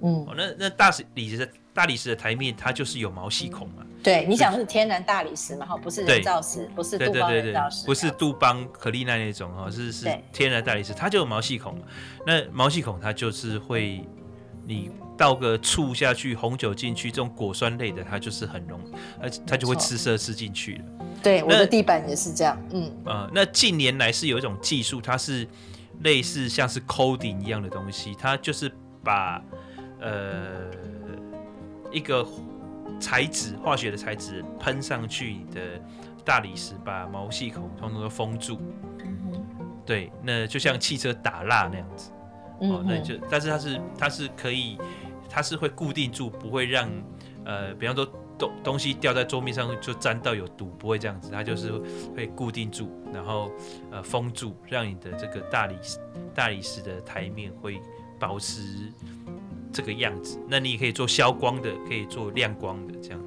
[0.01, 0.25] 嗯。
[0.27, 3.85] 哦，那那大理石的大理石的台面，它就是有毛细孔嘛。
[4.03, 5.65] 对，你讲是天然大理石嘛？
[5.65, 11.81] 哈，不是人造石，不是杜邦人造石，不是杜邦可丽奈那种哈，是是天然大理石，它就有毛细孔嘛。
[12.25, 14.01] 那毛细孔它就是会，
[14.65, 18.79] 你倒个醋下去，红酒进去，这种果酸类的，它就是很浓，
[19.19, 20.85] 而它就会吃色吃进去了。
[21.21, 22.57] 对，我的地板也是这样。
[22.71, 25.45] 嗯，呃，那近年来是有一种技术，它是
[26.01, 28.71] 类似像是 coating 一样的东西，它就是
[29.03, 29.43] 把
[29.99, 30.69] 呃
[31.91, 32.25] 一个。
[33.01, 35.61] 材质化学的材质喷上去的
[36.25, 38.59] 大理石，把毛细孔通通都封住。
[39.03, 39.45] 嗯、
[39.85, 42.11] 对，那就像汽车打蜡那样子。
[42.61, 44.79] 嗯、哦，那就但是它是它是可以，
[45.29, 46.89] 它是会固定住，不会让
[47.45, 48.07] 呃，比方说
[48.39, 51.29] 东东西掉在桌面上就沾到有毒，不会这样子。
[51.29, 51.71] 它就是
[52.15, 53.51] 会固定住，然后
[53.91, 55.99] 呃封住，让你的这个大理石
[56.33, 57.79] 大理石的台面会
[58.17, 58.91] 保持。
[59.71, 63.19] 这个样子，那你也可以做消光的，可以做亮光的，这样。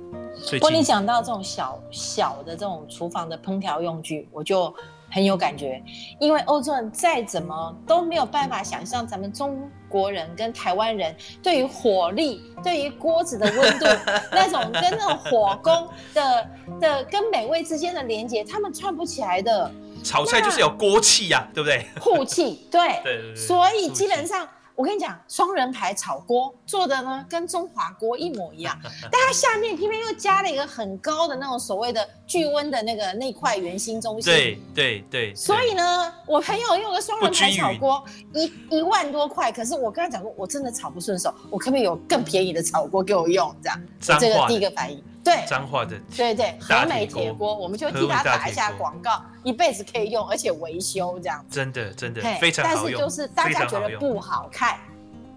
[0.53, 4.73] 不过你讲到这种小小的这种厨房的烹调用具，我就
[5.11, 5.83] 很有感觉，
[6.19, 13.85] 因为欧洲人再怎么都没有办法想象咱们中国人跟台湾人对于火力、对于锅子的温度
[14.33, 16.49] 那种跟那种火攻的
[16.81, 19.71] 的跟美味之间的连接，他们串不起来的。
[20.03, 21.85] 炒菜就是有锅气呀，对不对？
[22.01, 22.81] 护 气，对。
[23.05, 23.37] 对对对。
[23.37, 24.49] 所以基本上。
[24.81, 28.75] 我跟你讲，双人牌炒锅做的呢，跟中华锅一模一样，
[29.13, 34.33] 但它下面偏偏又加了一个很高的那种所谓的聚温的那个那块圆心中心。
[34.33, 35.35] 对对对。
[35.35, 38.03] 所以呢，我朋友用个双人牌炒锅，
[38.33, 43.55] 一一万多块，可是我跟他讲过，我真的炒不顺手，我可不可以有更便宜的炒锅给我用？
[43.63, 43.83] 这样，
[44.19, 45.05] 这个第一个反应。
[45.23, 51.45] 对，彰化的对对和美铁锅，我们就替他打一下广告，一辈子可以用，而且维修这样。
[51.51, 54.79] 真的真的非常好用，但是就是大家觉得不好看。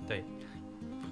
[0.07, 0.23] 对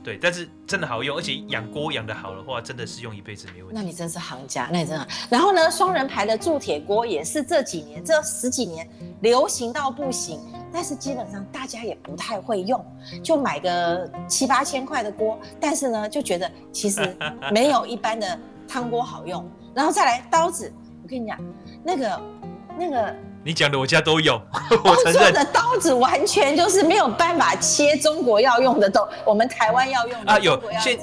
[0.01, 3.75] 对，但是真的好用，而且养锅养得好的话，真的是用一辈子没问题。
[3.75, 5.07] 那你真是行家，那你真的。
[5.29, 10.39] 然后呢，双人牌的铸铁锅也是这几年这十几年流行到不行，
[10.71, 12.83] 但是基本上大家也不太会用，
[13.21, 17.15] 就买个七八千块的锅，但是呢，就觉得其实
[17.51, 18.39] 没有一般的。
[18.71, 19.45] 汤锅好用，
[19.75, 20.71] 然后再来刀子。
[21.03, 21.37] 我跟你讲，
[21.83, 22.21] 那个
[22.79, 23.13] 那个，
[23.43, 24.41] 你讲的我家都有。
[24.85, 30.61] 欧洲的刀子完全就是没有办法切中国要用的东，我们台湾要用的啊有。
[30.79, 30.97] 现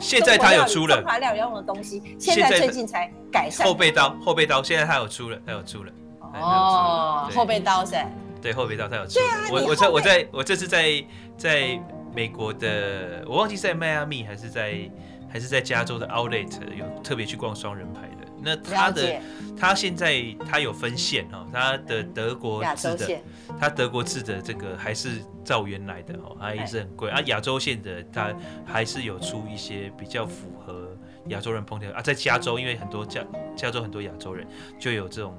[0.00, 3.64] 现在它有出了中华料理要用的东西，现在最近才改善。
[3.64, 5.92] 后背刀，后背刀，现在它有出了，它有出了。
[6.40, 7.94] 哦，后背刀是？
[8.40, 9.14] 对，后背刀它有出。
[9.14, 11.04] 对啊，我我在我在我这次在
[11.36, 11.80] 在
[12.12, 14.90] 美国的，我忘记是在迈阿密还是在。
[15.32, 19.18] 还是在加州的 Outlet 有特别去逛双人牌的，那他的
[19.56, 23.20] 他现在他有分线哈，他的德国制的，
[23.58, 27.18] 他德国制的这个还是照原来的哦，还是很贵啊。
[27.22, 28.34] 亚洲线的他
[28.66, 30.94] 还是有出一些比较符合
[31.28, 33.24] 亚洲人烹调啊，在加州因为很多加
[33.56, 34.46] 加州很多亚洲人
[34.78, 35.34] 就有这种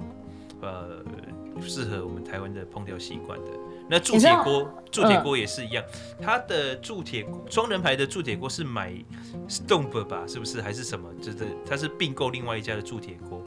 [0.60, 1.04] 呃
[1.62, 3.50] 适合我们台湾的烹调习惯的。
[3.88, 5.84] 那铸铁锅，铸铁锅也是一样，
[6.18, 8.92] 嗯、它的铸铁双人牌的铸铁锅是买
[9.48, 10.62] Stomp 吧，是不是？
[10.62, 11.08] 还是什么？
[11.22, 13.42] 就是它是并购另外一家的铸铁锅。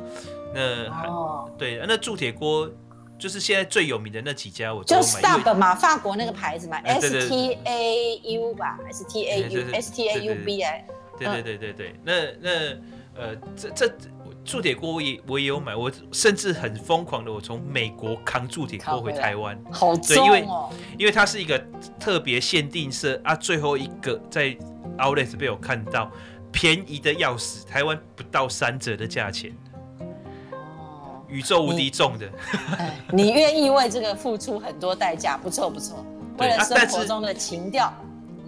[0.53, 2.69] 那还、哦、对，那铸铁锅
[3.17, 10.85] 就是现在最有名的那几家，我就 Stomp 嘛，法国那个牌子嘛，S T A U 吧，S T A U S T A U B 哎。
[11.19, 12.49] 对对对对对，那那
[13.15, 13.91] 呃，这这
[14.47, 20.47] 铸铁锅我也我也有买，我甚至很疯狂的，我从美国扛铸铁锅回台湾，好重哦，因为
[20.99, 21.61] 因为它是一个
[21.99, 24.57] 特别限定色啊，最后一个在
[24.97, 26.09] Outlet 被我看到，
[26.49, 29.53] 便宜的要死，台湾不到三折的价钱，
[29.99, 32.31] 哦，宇宙无敌重的，
[33.11, 36.05] 你 愿意为这个付出很多代价，不错不错，
[36.37, 37.93] 为了生活中的情调。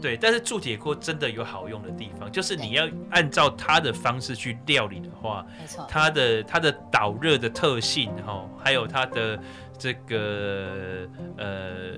[0.01, 9.37] 对，但是铸铁锅真的有好用的地方，就是你要按照它的方式去料理的话，没错，它的它的导热的特性，哈，还有它的
[9.77, 11.91] 这个呃，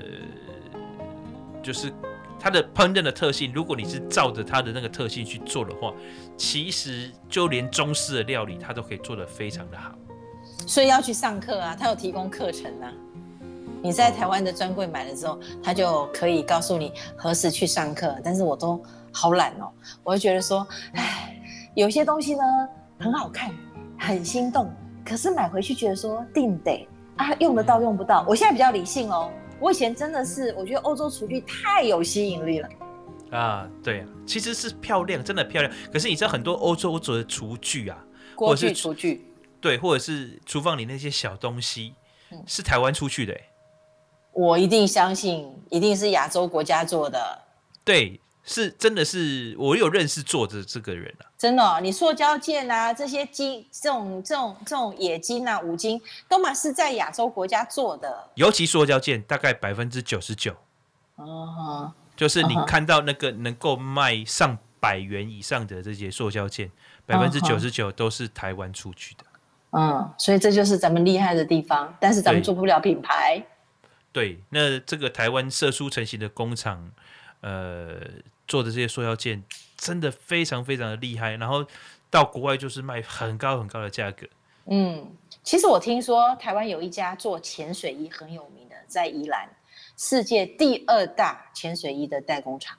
[1.61, 1.91] 就是
[2.39, 5.93] 它的烹饪的特性，如果你是照着它的那个特性去做的话，
[6.35, 9.93] 其实就连中式的料理它都可以做得非常的好。
[10.65, 12.91] 所以要去上课啊，它有提供课程啊。
[13.83, 18.15] 你在台湾的专柜买了之后，他就可以告诉你何时去上课。
[18.23, 19.71] 但是我都好懒哦，
[20.03, 21.41] 我就觉得说，哎，
[21.73, 22.43] 有些东西呢
[22.99, 23.51] 很好看，
[23.97, 24.71] 很心动，
[25.03, 28.23] 可是买回去觉得说定得啊，用得到用不到。
[28.27, 32.69] 我现在比较理性哦，我以前真的是我觉得欧洲厨具太有吸引力了。
[33.31, 35.73] 啊，对啊，其实是漂亮，真的漂亮。
[35.91, 37.97] 可是你知道很多欧洲做的厨具啊，
[38.35, 39.25] 锅具、厨具，
[39.59, 41.95] 对，或者是厨房里那些小东西，
[42.31, 43.35] 嗯、是台湾出去的。
[44.33, 47.39] 我一定相信，一定是亚洲国家做的。
[47.83, 51.25] 对，是真的是我有认识做的这个人啊。
[51.37, 58.29] 真的、哦，你塑胶件啊，这些金，这种这种这种冶金啊、五金，都嘛是在亚洲国家做的。
[58.35, 60.55] 尤其塑胶件，大概百分之九十九。
[61.15, 61.91] 哦。
[62.15, 66.69] 就是你看到那个能够卖上百元以上的这些塑胶件，
[67.03, 69.23] 百分之九十九都是台湾出去的。
[69.71, 73.43] 嗯，所以这就是咱们厉害的地方，但是咱们做不了品牌。
[74.13, 76.91] 对，那这个台湾射出成型的工厂，
[77.39, 78.01] 呃，
[78.47, 79.43] 做的这些塑胶件
[79.77, 81.65] 真的非常非常的厉害，然后
[82.09, 84.27] 到国外就是卖很高很高的价格。
[84.65, 89.49] 嗯，其实我听说台湾有一家做潜水衣很有名的，在宜兰，
[89.97, 92.77] 世界第二大潜水衣的代工厂，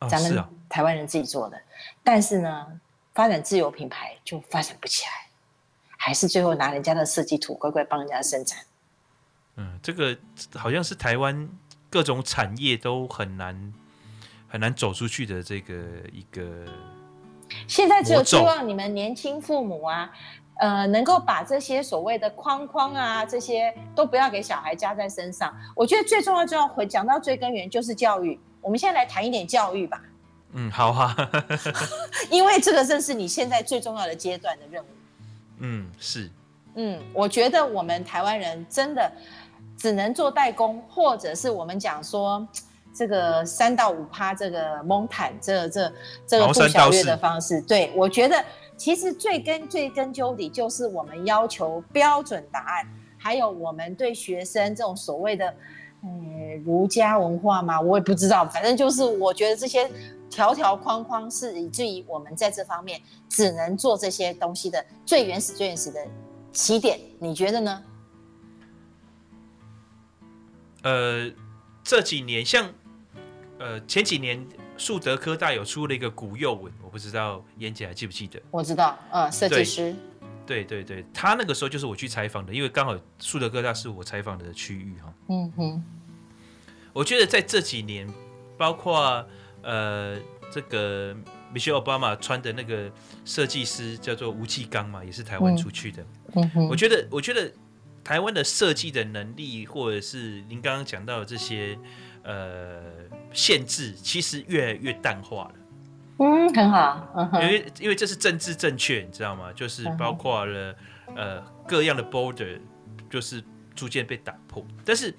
[0.00, 1.60] 哦、咱们台湾人自己做的，哦、
[2.04, 2.80] 但是呢，
[3.14, 5.28] 发展自有品牌就发展不起来，
[5.96, 8.64] 还是最后拿人家的设计图乖乖帮人家生产。
[9.56, 10.16] 嗯，这个
[10.54, 11.48] 好像是台湾
[11.90, 13.72] 各种产业都很难
[14.48, 15.74] 很难走出去的这个
[16.12, 16.64] 一个。
[17.68, 20.10] 现在只有希望你们年轻父母啊，
[20.58, 25.54] 呃，能够把这些所谓的框框啊，这些都不要给小孩加在身上。
[25.76, 28.40] 我觉得最重要、最重要，回讲到最根源就是教育。
[28.62, 30.02] 我们现在来谈一点教育吧。
[30.52, 31.14] 嗯，好啊。
[32.30, 34.86] 因为这个正是你现在最重要的阶段的任务。
[35.58, 36.30] 嗯，是。
[36.74, 39.12] 嗯，我觉得我们台湾人真的。
[39.82, 42.46] 只能做代工，或者是我们讲说
[42.94, 45.92] 这个三到五趴这个蒙坦这这
[46.24, 47.60] 这个不小月的方式。
[47.62, 48.44] 对，我觉得
[48.76, 52.86] 其实最根最根究底就是我们要求标准答案，
[53.18, 55.52] 还有我们对学生这种所谓的
[56.04, 59.90] 嗯儒家文化嘛，我也不知道，反正就是我觉得这些
[60.30, 66.00] 条条框框是以至于我们在这方面只能做这些东西的最原始最原始的
[66.52, 67.82] 起点，你觉得呢？
[70.82, 71.30] 呃，
[71.84, 72.68] 这几年像，
[73.58, 74.44] 呃，前几年
[74.76, 78.40] 树德科大有出了一个古幼文，我不知道燕姐还记不记得？
[78.50, 79.94] 我知道，呃，设计师。
[80.44, 85.14] 对对对，他那个时候就是我去采访的，因为刚好树德科大是我采访的区域哈。
[85.28, 85.84] 嗯哼。
[86.92, 88.12] 我觉得在这几年，
[88.58, 89.24] 包括
[89.62, 90.18] 呃
[90.50, 91.14] 这个
[91.54, 92.90] Michelle Obama 穿的那个
[93.24, 96.04] 设计师叫做吴继刚嘛，也是台湾出去的。
[96.34, 96.68] 嗯哼。
[96.68, 97.52] 我觉得，我觉得。
[98.04, 101.78] 台湾的设计的能力，或者是您刚刚讲到的这些
[102.24, 102.82] 呃
[103.32, 105.54] 限制，其实越来越淡化了。
[106.18, 107.08] 嗯，很好。
[107.16, 109.52] 嗯、因为因为这是政治正确，你知道吗？
[109.52, 110.74] 就是包括了
[111.16, 112.60] 呃各样的 border，
[113.08, 113.42] 就是
[113.74, 114.64] 逐渐被打破。
[114.84, 115.14] 但是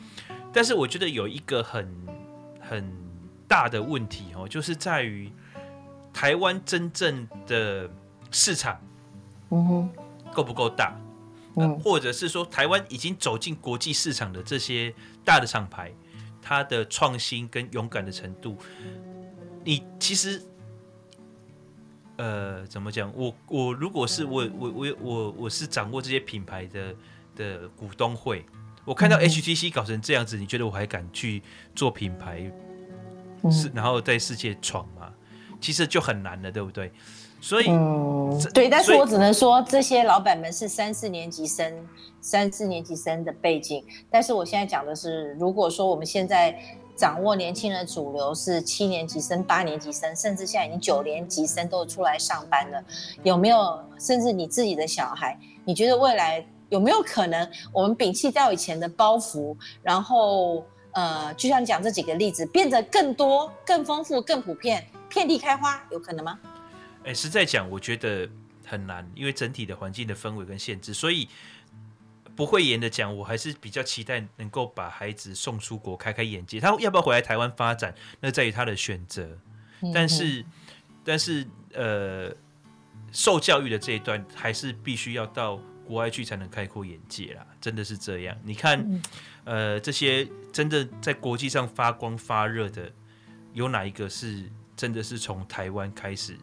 [0.53, 1.89] 但是我觉得有一个很
[2.61, 2.89] 很
[3.47, 5.31] 大的问题哦，就是在于
[6.13, 7.89] 台湾真正的
[8.31, 8.79] 市场，
[9.49, 9.89] 嗯哼，
[10.33, 10.95] 够不够大？
[11.55, 14.93] 呃、或者是说，台湾已经走进国际市场的这些
[15.23, 15.91] 大的厂牌，
[16.41, 18.57] 它的创新跟勇敢的程度，
[19.63, 20.41] 你其实，
[22.17, 23.11] 呃，怎么讲？
[23.15, 26.95] 我我如果是我我我我我是掌握这些品牌的
[27.35, 28.45] 的股东会，
[28.85, 31.41] 我看到 HTC 搞成这样子，你觉得我还敢去
[31.75, 32.51] 做品牌，
[33.51, 35.02] 是然后在世界闯吗？
[35.63, 36.91] 其实就很难了，对不对？
[37.39, 41.73] 所以，嗯，对，但是我只能说这些老板们是三四年级生，
[42.21, 43.83] 三四年级生的背景。
[44.11, 46.53] 但是我现在讲的是，如果说我们现在
[46.95, 52.83] 掌握年轻人主流是七年级生、八年级生，甚至现在已经九年级生都出来上班了，
[53.23, 53.79] 有没有？
[53.99, 60.63] 甚至你自己的小孩，你觉得未来有没有可能，我们摒弃掉以前的包袱，然后？
[60.95, 66.39] 呃，就像你讲这几个例子，变得更多、更丰富、更普遍，遍地开花，有可能吗？
[67.03, 68.29] 哎，实在讲，我觉得
[68.65, 71.27] 很难，因为整体的环境的氛围跟限制，所以
[72.35, 76.59] 不会言的讲，我还是比较期待能够把孩子送出国，开开眼界。
[76.59, 79.37] 他要不要回来台湾发展，那在于他的选择。
[79.93, 80.45] 但是，嗯、
[81.03, 82.33] 但是，呃，
[83.11, 87.45] 受教育的这一段，还是必须要到国外去才能开阔眼界啦。
[87.61, 88.37] 真的是这样。
[88.43, 88.79] 你看。
[88.79, 89.01] 嗯
[89.45, 92.89] 呃，这些真的在国际上发光发热的，
[93.51, 96.37] 有哪一个是真的是从台湾开始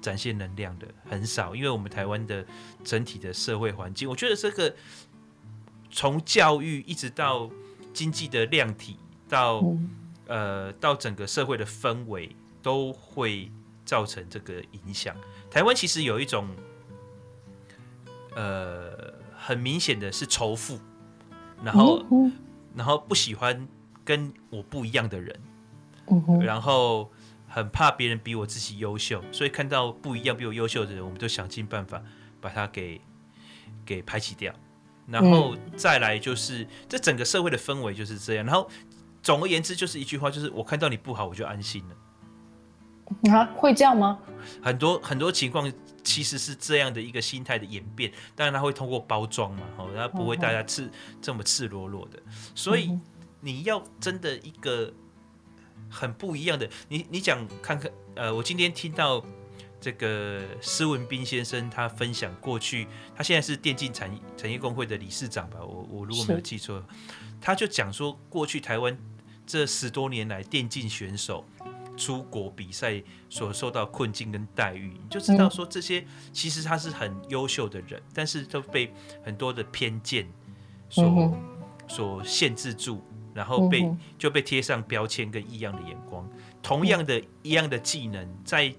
[0.00, 0.86] 展现能量的？
[1.08, 2.44] 很少，因为我们台湾的
[2.84, 4.74] 整体的社会环境，我觉得这个
[5.90, 7.50] 从教育一直到
[7.92, 9.62] 经济的量体，到
[10.26, 13.50] 呃到整个社会的氛围，都会
[13.84, 15.16] 造成这个影响。
[15.50, 16.48] 台湾其实有一种
[18.34, 20.78] 呃很明显的是仇富。
[21.64, 22.04] 然后，
[22.74, 23.68] 然后不喜欢
[24.04, 25.40] 跟我不一样的人，
[26.40, 27.08] 然后
[27.52, 32.02] 很怕别人比我自己优秀，所以看到不一样比我优秀的人，我们就想尽办法
[32.40, 33.00] 把他给
[33.84, 34.52] 给排挤掉。
[35.06, 38.46] 然后再来就是这整个社会的氛围就是这样。
[38.46, 38.68] 然后
[39.22, 43.32] 总而言之就是一句话，就是我看到你不好，我就安心了。
[43.32, 44.18] 啊，会这样吗？
[44.62, 45.70] 很多很多情况。
[46.04, 50.90] 其实是这样的一个心态的演变，当然他会通过包装嘛，哦，他不会大家赤
[51.20, 52.20] 这么赤裸裸的，
[52.56, 52.98] 所以
[53.40, 54.92] 你要真的一个
[55.92, 59.22] 很不一样的，你你讲看看，呃，我今天听到
[59.78, 66.82] 这个施文斌先生他分享过去，他现在是电竞产业产业工会的理事长吧，我我如果没有记错，
[67.40, 68.96] 他就讲说过去台湾
[69.46, 71.44] 这十多年来电竞选手。
[71.94, 78.90] 出国比赛所受到困境跟待遇，你就知道说这些其实他是很优秀的人，但是都被
[79.22, 80.26] 很多的偏见
[80.88, 81.36] 所
[81.86, 83.04] 所限制住，
[83.34, 86.28] 然后被就被贴上标签跟异样的眼光。
[86.62, 88.72] 同样的一样的技能，在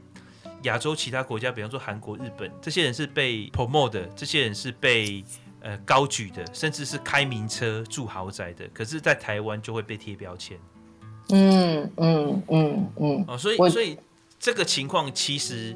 [0.63, 5.23] 亚洲其他国家，比方说韩国、日本，这些人是被 promote 的，这些人是被
[5.59, 8.65] 呃高举的，甚至是开名车、住豪宅的。
[8.73, 10.57] 可是，在台湾就会被贴标签。
[11.29, 13.97] 嗯嗯嗯嗯哦，所以所以
[14.39, 15.75] 这个情况其实，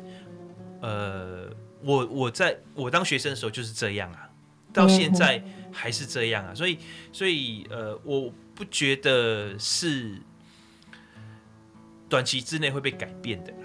[0.82, 1.50] 呃，
[1.84, 4.30] 我我在我当学生的时候就是这样啊，
[4.74, 6.78] 到现在还是这样啊，所以
[7.12, 10.20] 所以呃，我不觉得是
[12.10, 13.58] 短期之内会被改变的啦。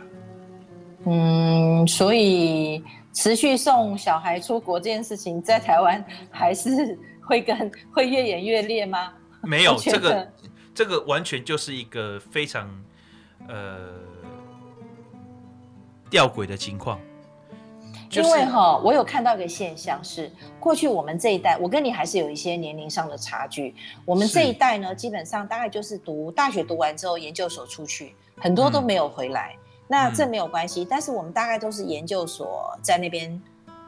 [1.06, 2.84] 嗯，所以
[3.14, 9.14] 持续送小孩出国这件事情，在台湾还是会跟会越演越烈吗？
[9.42, 10.30] 没有这个。
[10.74, 12.66] 这个完全就是一个非常
[13.46, 13.90] 呃
[16.08, 16.98] 吊诡的情况，
[18.12, 23.74] 因为哈，我有看到一个现象是，过去我们这一代，我跟你还是有一些年龄上的差距。
[24.04, 29.54] 我们这一代呢，基本上大概就是读大学读完之后，研究所出去，很多都没有回来。
[29.54, 29.58] 嗯、
[29.88, 33.40] 那这没有关系，但是我们大概都是研究所在那边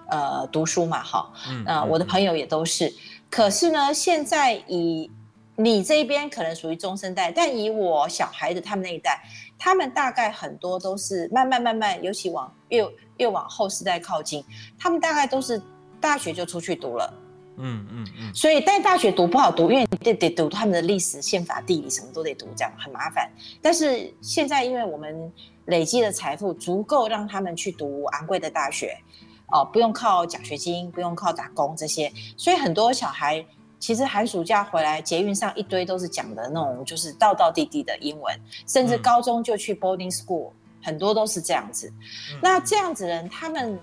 [0.08, 2.92] 呃读书嘛，哈，嗯，呃、我的朋友也都是。
[3.30, 5.10] 可是呢，现在以
[5.56, 9.22] 你这边可能属于中生代，但以我小孩的他们那一代，
[9.58, 12.86] 他们大概很多都是慢慢慢慢，尤其往越
[13.16, 14.44] 越往后世代靠近，
[14.78, 15.60] 他们大概都是
[16.00, 17.14] 大学就出去读了。
[17.56, 18.34] 嗯嗯嗯。
[18.34, 23.30] 所以，但大学读不好读，因为你得得读他们的历史、宪法、地理，什么都得读，这样很麻烦。
[23.62, 25.32] 但是现在，因为我们
[25.66, 28.98] 累积的财富足够让他们去读昂贵的大学，
[29.46, 33.44] 哦，不用靠奖学金，不用靠打工这些，所以很多小孩。
[33.84, 38.34] 其实寒暑假回来，捷运上一堆都是讲的那种，就是道道地地的英文，
[38.66, 40.50] 甚至高中就去 boarding school，
[40.82, 41.92] 很多都是这样子。
[42.40, 43.78] 那这样子的人，他们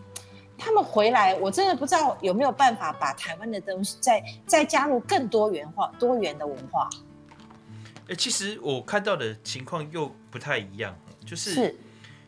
[0.58, 6.90] 他们回来，我真的不知道有没有办法把台湾的东西再再加入更多元化、多元的文化。
[8.08, 11.76] 欸，其实我看到的情况又不太一样，就是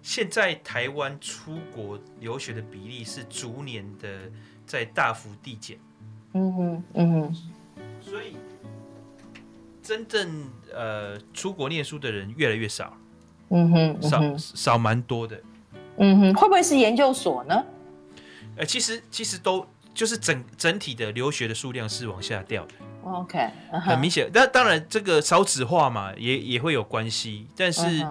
[0.04, 4.30] 现在台湾出国留学的比例是逐年的
[4.68, 5.80] 在大幅递减。
[6.34, 7.36] 嗯哼，嗯哼。
[8.14, 8.36] 所以，
[9.82, 12.96] 真正呃出国念书的人越来越少，
[13.50, 15.42] 嗯哼，嗯哼，少少蛮多的，
[15.98, 17.66] 嗯哼，会不会是研究所呢？
[18.56, 23.80] 呃，其实其实都就是整整体的留学的数量是往下掉的，OK，、uh-huh.
[23.80, 24.30] 很明显。
[24.32, 28.06] 那当然这个少子化嘛，也也会有关系，但是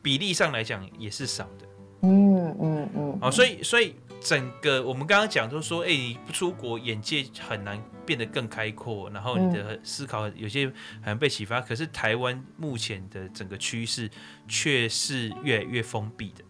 [0.00, 1.66] 比例上来讲也是少的，
[2.02, 3.18] 嗯嗯嗯。
[3.20, 11.60] 哦，所以所以整个我们刚刚讲就是说，哎，你不出国，眼界很难变得更开阔，然后你的思考有些很难被启发。
[11.60, 14.10] 可是台湾目前的整个趋势
[14.46, 16.44] 却是越来越封闭的。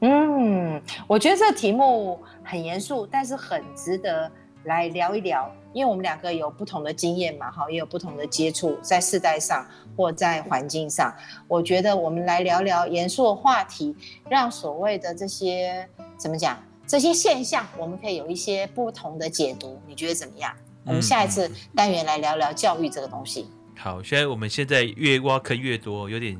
[0.00, 4.30] 嗯，我觉得这题目很严肃，但是很值得
[4.64, 9.66] 来聊一聊，因为我们两个有不同的经验嘛，哈，也有不同的接触，在世代上
[9.96, 11.14] 或在环境上，
[11.48, 13.96] 我觉得我们来聊聊严肃的话题，
[14.28, 20.52] 让所谓的这些怎么讲，这些现象，我们可以有一些不同的解读，你觉得怎么样？
[20.84, 23.46] 我们下一次单元来聊聊教育这个东西。
[23.76, 26.38] 好，现在我们现在越挖坑越多，有点。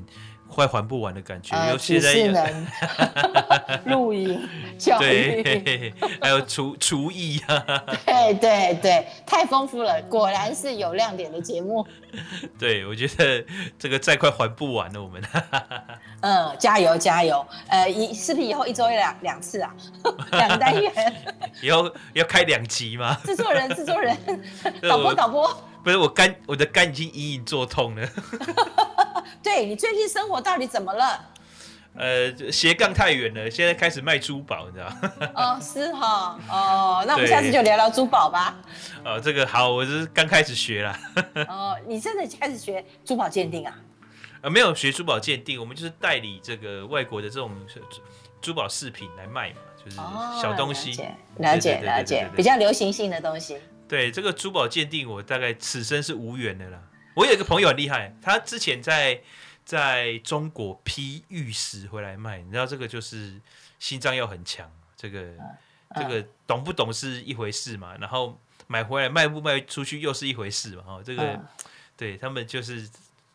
[0.54, 2.66] 快还不完的感觉，尤其是能
[3.86, 4.40] 录影
[4.78, 11.84] 教育，还有厨厨艺啊，对对对，太丰富了，果然是有亮点的节目。
[12.56, 13.44] 对，我觉得
[13.76, 15.20] 这个再快还不完了，我们。
[16.22, 19.74] 嗯，加油加油，呃，一视频以后一周一两两次啊，
[20.30, 20.92] 两个单元，
[21.60, 23.18] 以后要开两集吗？
[23.24, 24.16] 制作人，制作人，
[24.88, 28.08] 导播，导播，不是我肝，我的肝已经隐隐作痛了。
[29.42, 31.28] 对，你最近生活到底怎么了？
[31.94, 35.30] 呃，斜杠太远了，现在开始卖珠宝，你知道吗？
[35.36, 38.56] 哦，是哈，哦，那我们下次就聊聊珠宝吧。
[39.04, 40.98] 哦，这个好，我是刚开始学啦。
[41.46, 43.78] 哦，你真的开始学珠宝鉴定啊？
[44.40, 47.50] 呃，没有学珠宝鉴定，我们就是代理这个外国的这种
[48.40, 49.96] 珠宝饰品来卖嘛，就是
[50.42, 51.00] 小东西。
[51.00, 51.04] 哦，
[51.36, 53.58] 了解，了解，了解，比较流行性的东西。
[53.88, 56.82] 对，这个珠宝鉴定，我大概此生是无缘的啦。
[57.14, 59.22] 我有一个朋友很厉害，他之前在
[59.64, 63.40] 在中国批玉石回来卖，你知道这个就是
[63.78, 65.34] 心脏要很强，这个
[65.94, 71.40] 这个懂不懂是一回事嘛，然后买回来卖不卖出去又是一回事嘛，哈，这个
[71.96, 72.88] 对他们就是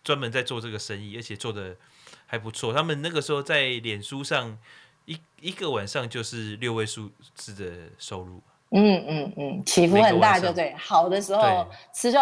[0.03, 1.77] 专门在做这个生意，而且做的
[2.25, 2.73] 还不错。
[2.73, 4.57] 他们那个时候在脸书上
[5.05, 12.21] 一一个晚上就是六位数字的收入，嗯嗯嗯，起伏很大，就对，好的时候吃肉。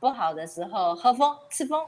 [0.00, 1.82] 不好的时候喝风吃风，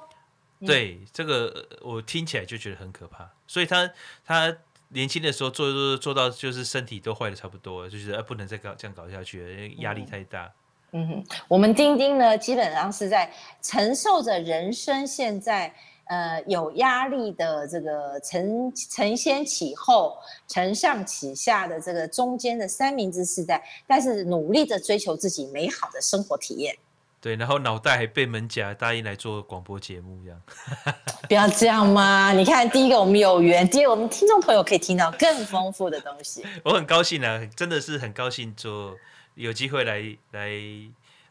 [0.64, 3.28] 对这个我听起来就觉得很可怕。
[3.46, 3.90] 所以他
[4.24, 4.56] 他
[4.88, 10.50] 年轻的时候做做做到就是身体都坏的差不多了，就觉得不能再搞这样搞下去了，因为压力太大。
[10.92, 13.30] 嗯哼，我们丁丁呢，基本上是在
[13.60, 15.74] 承受着人生现在
[16.06, 26.76] 呃有压力的这个承承先启后、承上启下的这个中间的三明治世代，但是努力的追求自己美好的生活体验。
[27.18, 30.40] 对，然后脑袋还被门夹，答应来做广播节目，这样。
[31.26, 32.32] 不要这样嘛！
[32.32, 36.44] 你看，第一个我们有缘，第二个我们听众朋友可以听到更丰富的东西。
[36.62, 38.96] 我很高兴啊，真的是很高兴做
[39.34, 40.50] 有机会来来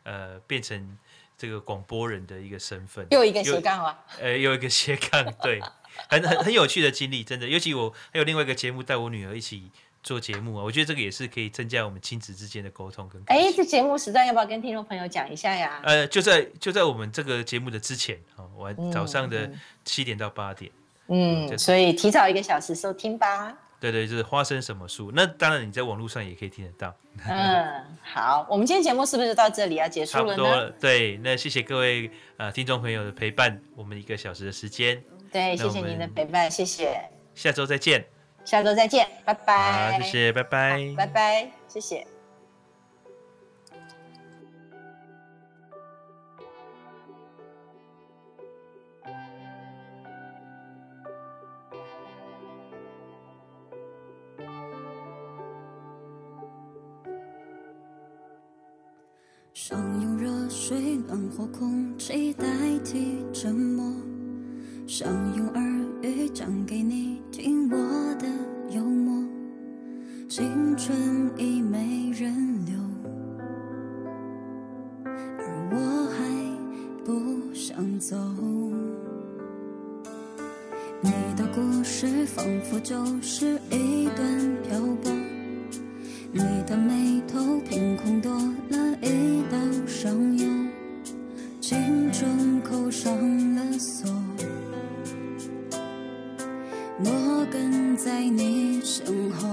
[0.03, 0.97] 呃变成
[1.38, 3.06] 这个广播人的一个身份。
[3.12, 4.00] 又一个斜杠啊！
[4.20, 5.62] 呃，又一个斜杠， 对，
[6.10, 7.48] 很很很有趣的经历，真的。
[7.48, 9.72] 尤其我还有另外一个节目，带我女儿一起。
[10.06, 13.20] 做节目啊，我觉得这个也是可以增加我们亲子之间的沟通跟。
[13.26, 15.82] 哎，这节目时段要不要跟听众朋友讲一下呀？
[15.84, 19.52] 呃，就在就在我们这个节目的之前啊，晚早上的
[19.84, 20.72] 七点到八点。
[21.08, 23.58] 嗯，就是、所以提早一个小时收听吧。
[23.92, 25.12] 对对，就是花生什么树？
[25.14, 26.96] 那当然你在网络上也可以听得到。
[27.28, 30.30] 嗯，好，我们今天节目是不是到这里要结束了呢？
[30.30, 30.72] 差不多了。
[30.80, 35.04] 对，那谢谢各位呃听众朋友的陪伴，我们一个小时的时间。
[35.32, 37.00] 对，谢谢您的陪伴，谢谢。
[37.34, 38.06] 下周再见。
[38.44, 39.92] 下周再见，拜拜。
[39.92, 40.94] 好，谢谢，拜拜。
[40.96, 42.14] 拜拜，谢谢。
[60.68, 62.47] 水暖和空气代
[62.84, 63.86] 替沉默，
[64.88, 65.07] 想
[65.38, 65.63] 用耳
[66.01, 67.78] 语讲给你听我
[68.16, 68.26] 的
[68.72, 69.24] 幽默，
[70.28, 70.97] 青春
[71.38, 72.34] 已没人
[72.66, 72.74] 留，
[75.38, 75.78] 而我
[76.18, 78.18] 还不想走。
[80.99, 85.14] 你的故事仿佛就是一段漂泊，
[86.38, 88.30] 你的眉头凭空多
[88.70, 89.58] 了一道
[89.88, 90.46] 伤忧，
[91.62, 93.10] 青春扣上
[93.56, 94.12] 了锁。
[97.00, 99.48] 我跟在你身后，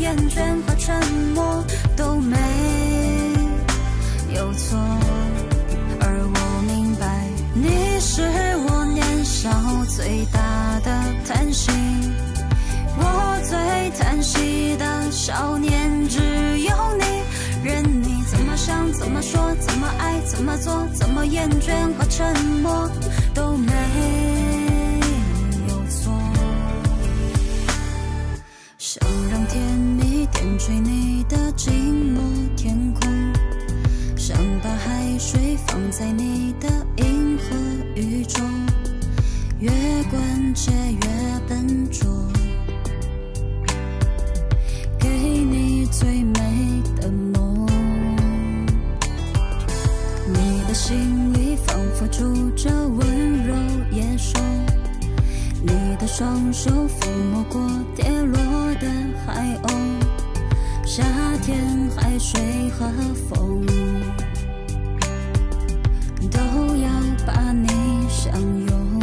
[0.00, 0.94] 厌倦和沉
[1.34, 1.64] 默
[1.96, 2.36] 都没
[4.34, 4.78] 有错。
[6.00, 8.22] 而我明白，你是
[8.68, 9.50] 我年少
[9.88, 10.90] 最大的
[11.26, 11.70] 叹息，
[12.96, 14.92] 我最叹息的。
[15.10, 16.18] 少年只
[16.60, 17.04] 有你，
[17.62, 22.90] 任你怎么想、怎么说、怎么爱、怎么做、怎么厌倦和沉默
[23.34, 23.72] 都没
[30.64, 32.20] 吹你的寂寞
[32.56, 33.10] 天空，
[34.16, 37.56] 想把海水放在你的银河
[37.96, 38.40] 宇宙，
[39.58, 39.72] 越
[40.08, 42.08] 关切越笨拙。
[45.00, 47.66] 给你最美的梦，
[50.28, 53.52] 你的心里仿佛住着温柔
[53.90, 54.38] 野兽，
[55.60, 58.38] 你的双手抚摸过跌落
[58.74, 58.86] 的
[59.26, 59.72] 海鸥，
[60.94, 61.02] 夏
[61.42, 62.38] 天海水
[62.78, 62.86] 和
[63.26, 63.64] 风
[66.30, 66.38] 都
[66.76, 66.90] 要
[67.26, 67.66] 把你
[68.10, 69.00] 相拥。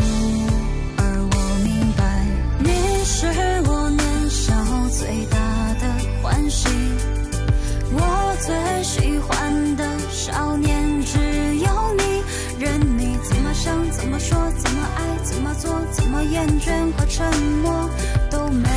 [0.98, 2.28] 而我明白，
[2.60, 3.26] 你是
[3.68, 4.54] 我年少
[4.92, 5.40] 最大
[5.80, 5.84] 的
[6.22, 6.70] 欢喜，
[7.92, 11.18] 我最喜欢的少年只
[11.56, 12.24] 有你，
[12.64, 17.26] 任你怎么想、怎么说、怎么爱、怎么做、怎么厌倦和沉
[17.64, 17.90] 默
[18.30, 18.70] 都没